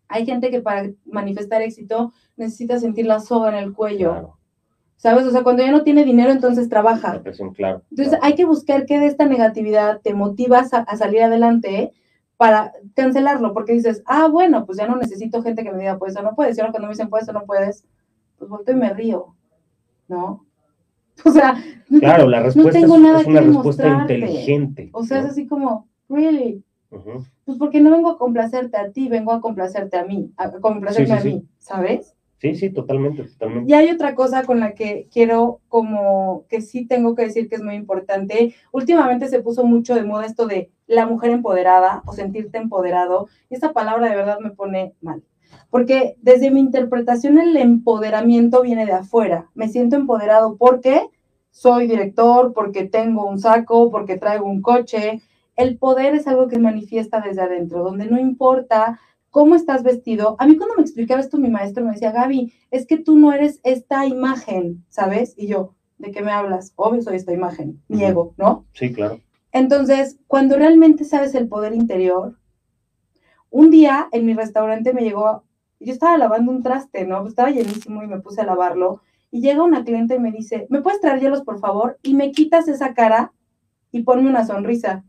[0.07, 4.37] Hay gente que para manifestar éxito necesita sentir la soga en el cuello.
[4.97, 5.27] ¿Sabes?
[5.27, 7.21] O sea, cuando ya no tiene dinero, entonces trabaja.
[7.55, 7.83] claro.
[7.91, 11.93] Entonces hay que buscar qué de esta negatividad te motivas a, salir adelante
[12.37, 16.13] para cancelarlo, porque dices, ah, bueno, pues ya no necesito gente que me diga, pues
[16.13, 16.57] eso no puedes.
[16.57, 17.85] Y ahora cuando me dicen, pues eso no puedes,
[18.39, 19.35] pues volteo y me río.
[20.09, 20.47] ¿no?
[21.25, 21.57] O sea,
[22.01, 24.91] claro, la respuesta es, una respuesta inteligente.
[24.93, 26.63] O sea, es así como, really.
[27.45, 31.15] Pues porque no vengo a complacerte a ti, vengo a complacerte a mí, a complacerme
[31.15, 32.15] a mí, ¿sabes?
[32.39, 33.71] Sí, sí, totalmente, totalmente.
[33.71, 37.57] Y hay otra cosa con la que quiero, como que sí tengo que decir que
[37.57, 38.55] es muy importante.
[38.71, 43.29] Últimamente se puso mucho de moda esto de la mujer empoderada o sentirte empoderado.
[43.51, 45.23] Y esa palabra de verdad me pone mal.
[45.71, 49.49] Porque desde mi interpretación el empoderamiento viene de afuera.
[49.55, 51.09] Me siento empoderado porque
[51.51, 55.23] soy director, porque tengo un saco, porque traigo un coche.
[55.57, 60.37] El poder es algo que manifiesta desde adentro, donde no importa cómo estás vestido.
[60.39, 63.33] A mí cuando me explicaba esto mi maestro me decía, Gaby, es que tú no
[63.33, 65.35] eres esta imagen, ¿sabes?
[65.37, 66.73] Y yo, ¿de qué me hablas?
[66.77, 68.65] Obvio soy esta imagen, mi ego, ¿no?
[68.73, 69.21] Sí, claro.
[69.53, 72.37] Entonces, cuando realmente sabes el poder interior,
[73.51, 75.45] un día en mi restaurante me llegó
[75.81, 77.27] yo estaba lavando un traste, ¿no?
[77.27, 79.01] Estaba llenísimo y me puse a lavarlo.
[79.31, 81.99] Y llega una cliente y me dice, ¿me puedes traer hielos, por favor?
[82.03, 83.33] Y me quitas esa cara
[83.93, 85.05] y ponme una sonrisa.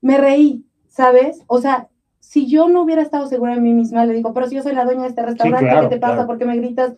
[0.00, 1.42] Me reí, ¿sabes?
[1.46, 1.88] O sea,
[2.18, 4.74] si yo no hubiera estado segura de mí misma, le digo, pero si yo soy
[4.74, 6.26] la dueña de este restaurante, ¿qué te pasa?
[6.26, 6.94] ¿Por qué me gritas?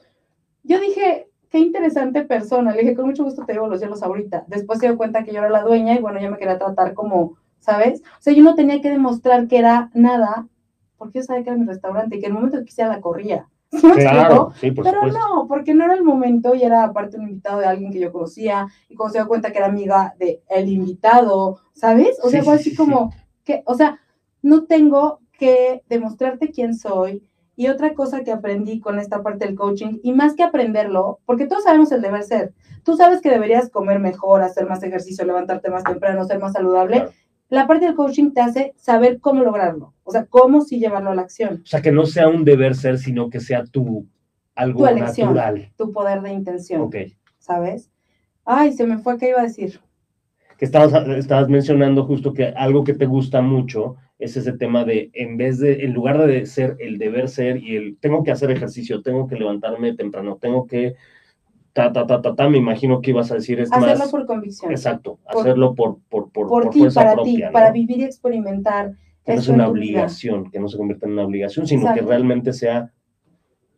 [0.65, 2.73] Yo dije, qué interesante persona.
[2.73, 4.45] Le dije, con mucho gusto te llevo los hielos ahorita.
[4.49, 6.93] Después se dio cuenta que yo era la dueña y bueno, ya me quería tratar
[6.93, 8.03] como, ¿sabes?
[8.03, 10.49] O sea, yo no tenía que demostrar que era nada
[11.03, 13.01] porque yo sabía que era mi restaurante y que en el momento que quisiera la
[13.01, 14.53] corría, ¿Sí me Claro, explico?
[14.61, 15.19] sí, por Pero supuesto.
[15.19, 18.13] no, porque no era el momento y era aparte un invitado de alguien que yo
[18.13, 22.19] conocía y cuando se dio cuenta que era amiga de el invitado, ¿sabes?
[22.23, 23.13] O sea, Sí, fue sí, así sí, como
[23.45, 23.99] que, o sea,
[24.43, 27.25] no tengo que demostrarte quién soy.
[27.57, 31.47] Y otra cosa que aprendí con esta parte del coaching, y más que aprenderlo, porque
[31.47, 32.55] todos sabemos el deber ser.
[32.85, 36.97] Tú sabes que deberías comer mejor, hacer más ejercicio, levantarte más temprano, ser más saludable.
[36.99, 37.13] Claro.
[37.51, 41.15] La parte del coaching te hace saber cómo lograrlo, o sea, cómo sí llevarlo a
[41.15, 44.07] la acción, O sea, que no sea un deber ser, sino que sea tu
[44.55, 45.29] algo Tu elección.
[45.35, 45.73] natural.
[45.77, 46.83] tu poder de intención.
[46.83, 46.97] Ok.
[47.39, 47.91] ¿sabes?
[48.45, 49.81] Ay, se me fue, ¿qué iba a decir?
[50.59, 55.11] Que estabas, estabas mencionando justo que algo que te gusta mucho es ese tema de,
[55.15, 58.51] en vez de, en lugar de ser el deber ser y el tengo que hacer
[58.53, 60.95] ejercicio, tengo que levantarme temprano, tengo que,
[61.73, 64.27] ta, ta, ta, ta, ta, me imagino que ibas a decir es Hacerlo más, por
[64.27, 64.71] convicción.
[64.71, 67.53] exacto, Por- hacerlo por, por, por, por, por ti, fuerza para propia, ti, ¿no?
[67.53, 68.93] para vivir y experimentar.
[69.25, 72.01] Que no eso sea una obligación, que no se convierta en una obligación, sino que
[72.01, 72.91] realmente sea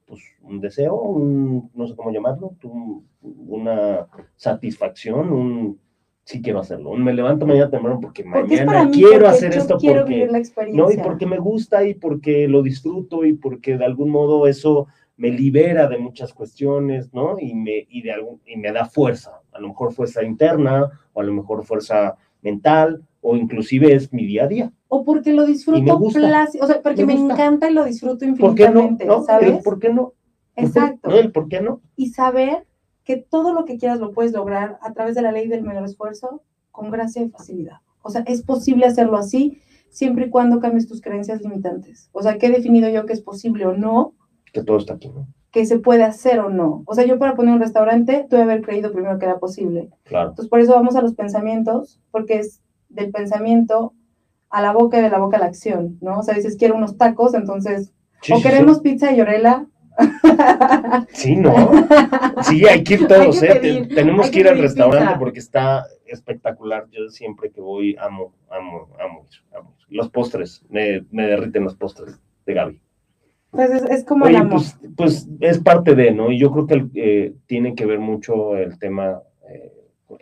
[0.07, 5.79] pues, un deseo, un, no sé cómo llamarlo, un- una satisfacción, un
[6.25, 9.27] sí quiero hacerlo, un me levanto mañana temprano porque Porque es mañana mí, quiero porque
[9.29, 10.27] hacer esto quiero porque
[10.73, 14.87] no y porque me gusta y porque lo disfruto y porque de algún modo eso
[15.17, 17.39] me libera de muchas cuestiones, ¿no?
[17.39, 21.21] Y me, y de algún, y me da fuerza, a lo mejor fuerza interna, o
[21.21, 24.73] a lo mejor fuerza mental, o inclusive es mi día a día.
[24.89, 26.21] O porque lo disfruto gusta.
[26.21, 28.83] pláci- o sea, porque Me encanta y lo disfruto ¿Por qué no?
[28.83, 29.65] infinitamente, ¿sabes?
[29.65, 30.13] ¿Por qué no?
[30.57, 31.11] Exacto.
[31.33, 31.81] ¿Por qué no?
[31.97, 32.67] Y saber
[33.03, 35.85] que todo lo que quieras lo puedes lograr a través de la ley del menor
[35.85, 37.79] esfuerzo con gracia y facilidad.
[38.03, 39.59] O sea, es posible hacerlo así
[39.89, 42.11] siempre y cuando cambies tus creencias limitantes.
[42.13, 44.13] O sea, que he definido yo que es posible o no,
[44.53, 45.27] Que todo está aquí, ¿no?
[45.51, 46.83] que se puede hacer o no.
[46.87, 49.89] O sea, yo para poner un restaurante tuve que haber creído primero que era posible.
[50.03, 50.31] Claro.
[50.31, 52.61] Entonces, por eso vamos a los pensamientos, porque es
[52.95, 53.93] del pensamiento
[54.51, 56.21] a la boca y de la boca a la acción, ¿no?
[56.21, 57.93] O sea, dices, quiero unos tacos, entonces,
[58.23, 59.67] Sí, o sí, queremos pizza y orela.
[61.13, 61.55] Sí, ¿no?
[62.43, 63.57] Sí, hay que ir todos, que ¿eh?
[63.61, 65.19] Pedir, Tenemos que ir al restaurante pizza.
[65.19, 66.87] porque está espectacular.
[66.91, 69.27] Yo siempre que voy amo, amo, amo
[69.57, 69.75] amo.
[69.89, 72.81] Los postres, me, me derriten los postres de Gaby.
[73.51, 74.51] Pues es, es como el Oye, amor.
[74.53, 76.33] pues, pues es parte de, ¿no?
[76.33, 79.73] Y yo creo que eh, tiene que ver mucho el tema eh,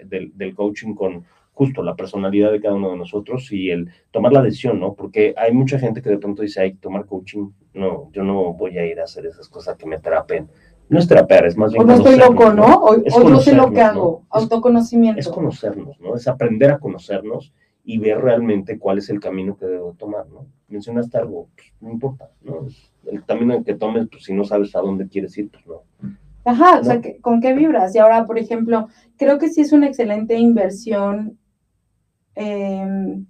[0.05, 1.25] del, del coaching con
[1.55, 4.95] justo la personalidad de cada uno de nosotros y el tomar la decisión, ¿no?
[4.95, 8.79] Porque hay mucha gente que de pronto dice, ay, tomar coaching, no, yo no voy
[8.79, 10.49] a ir a hacer esas cosas que me terapen.
[10.89, 12.65] No es terapear, es más bien o no estoy loco, ¿no?
[12.67, 14.23] O, Es o yo sé lo que hago.
[14.23, 14.27] ¿no?
[14.31, 15.21] Autoconocimiento.
[15.21, 16.17] Es conocernos, ¿no?
[16.17, 17.53] Es aprender a conocernos
[17.85, 20.47] y ver realmente cuál es el camino que debo tomar, ¿no?
[20.69, 22.67] Mencionaste algo, pues, no importa, ¿no?
[23.11, 25.83] El camino que tomes, pues si no sabes a dónde quieres ir, pues no.
[26.45, 27.01] Ajá, o sea, ¿no?
[27.03, 27.95] que- ¿con qué vibras?
[27.95, 31.39] Y ahora, por ejemplo, creo que sí es una excelente inversión
[32.35, 33.27] em,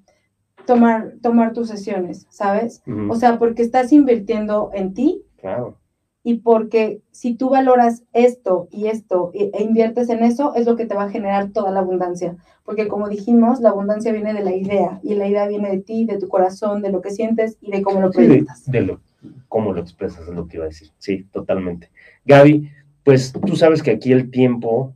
[0.67, 2.83] tomar, tomar tus sesiones, ¿sabes?
[3.09, 5.77] O sea, porque estás invirtiendo en ti claro,
[6.25, 10.77] y porque si tú valoras esto y esto e, e inviertes en eso, es lo
[10.77, 12.37] que te va a generar toda la abundancia.
[12.65, 16.05] Porque como dijimos, la abundancia viene de la idea y la idea viene de ti,
[16.05, 18.71] de tu corazón, de lo que sientes y de cómo lo Sí, de, proyectas.
[18.71, 19.01] de lo,
[19.49, 20.91] cómo lo expresas es lo que iba a decir.
[20.99, 21.91] Sí, totalmente.
[22.25, 22.71] Gaby,
[23.03, 24.95] pues tú sabes que aquí el tiempo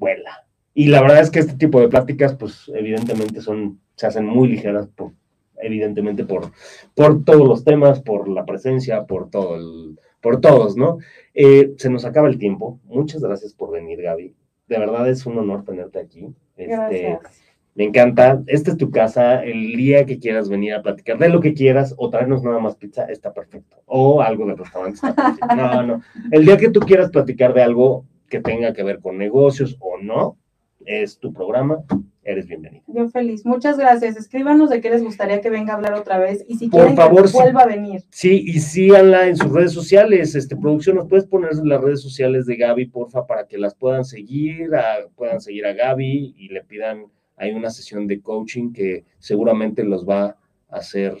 [0.00, 0.41] vuela.
[0.74, 4.48] Y la verdad es que este tipo de pláticas, pues evidentemente son, se hacen muy
[4.48, 5.12] ligeras, por,
[5.58, 6.50] evidentemente por,
[6.94, 10.98] por todos los temas, por la presencia, por todo el, por todos, ¿no?
[11.34, 12.80] Eh, se nos acaba el tiempo.
[12.84, 14.34] Muchas gracias por venir, Gaby.
[14.68, 16.32] De verdad es un honor tenerte aquí.
[16.56, 17.42] Este, Gracias.
[17.74, 18.42] me encanta.
[18.46, 19.44] Esta es tu casa.
[19.44, 22.76] El día que quieras venir a platicar de lo que quieras o traernos nada más
[22.76, 23.82] pizza, está perfecto.
[23.86, 25.56] O algo de restaurante, está perfecto.
[25.56, 26.02] No, no.
[26.30, 29.98] El día que tú quieras platicar de algo que tenga que ver con negocios o
[29.98, 30.38] no,
[30.86, 31.82] es tu programa.
[32.24, 32.84] Eres bienvenido.
[32.86, 33.44] Yo feliz.
[33.44, 34.16] Muchas gracias.
[34.16, 36.96] Escríbanos de qué les gustaría que venga a hablar otra vez y si Por quieren
[36.96, 37.36] favor, que sí.
[37.36, 38.04] vuelva a venir.
[38.10, 40.34] Sí, y síganla en sus redes sociales.
[40.36, 43.74] Este, producción, ¿nos puedes poner en las redes sociales de Gaby, porfa, para que las
[43.74, 47.06] puedan seguir, a- puedan seguir a Gaby y le pidan,
[47.36, 50.36] hay una sesión de coaching que seguramente los va a
[50.76, 51.16] hacer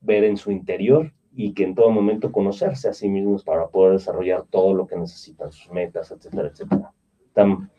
[0.00, 3.92] ver en su interior y que en todo momento conocerse a sí mismos para poder
[3.92, 6.92] desarrollar todo lo que necesitan, sus metas, etcétera, etcétera.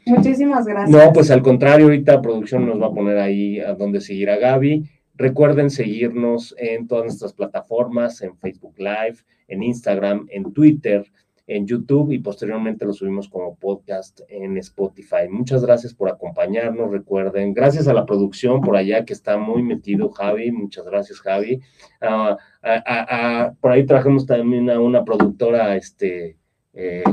[0.06, 0.89] Muchísimas gracias.
[0.89, 4.38] no, pues al contrario, ahorita producción nos va a poner ahí a donde seguir a
[4.38, 4.84] Gaby.
[5.16, 11.06] Recuerden seguirnos en todas nuestras plataformas, en Facebook Live, en Instagram, en Twitter,
[11.47, 15.28] en YouTube y posteriormente lo subimos como podcast en Spotify.
[15.30, 17.54] Muchas gracias por acompañarnos, recuerden.
[17.54, 20.52] Gracias a la producción por allá que está muy metido Javi.
[20.52, 21.60] Muchas gracias, Javi.
[21.99, 26.38] Ah, a- a- a- por ahí trajimos también a una productora, este...
[26.74, 27.04] eh,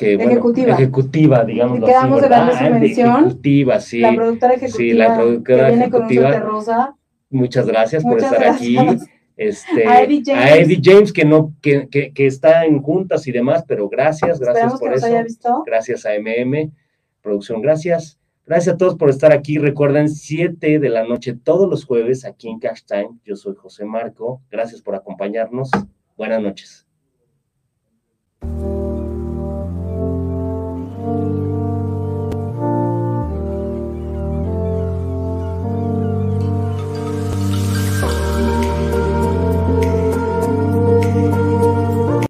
[0.00, 0.72] que, bueno, Ejecutiva.
[0.72, 1.84] ejecutiva, digamos.
[1.84, 3.24] Quedamos de darle su mención.
[3.26, 4.00] Ejecutiva, sí.
[4.00, 6.96] la productora ejecutiva sí, la productora que viene con un rosa.
[7.28, 8.76] Muchas gracias por estar aquí.
[9.36, 10.42] Este, A Eddie James.
[10.44, 14.40] a Eddie James, que no, que, que, que está en juntas y demás, pero gracias,
[14.40, 15.06] gracias Esperamos por eso.
[15.06, 15.62] haya visto.
[15.66, 16.72] Gracias a MM
[17.22, 18.18] Producción, gracias.
[18.46, 19.58] Gracias a todos por estar aquí.
[19.58, 23.18] Recuerden, 7 de la noche todos los jueves aquí en Cash Time.
[23.24, 24.40] Yo soy José Marco.
[24.50, 25.70] Gracias por acompañarnos.
[26.16, 26.86] Buenas noches.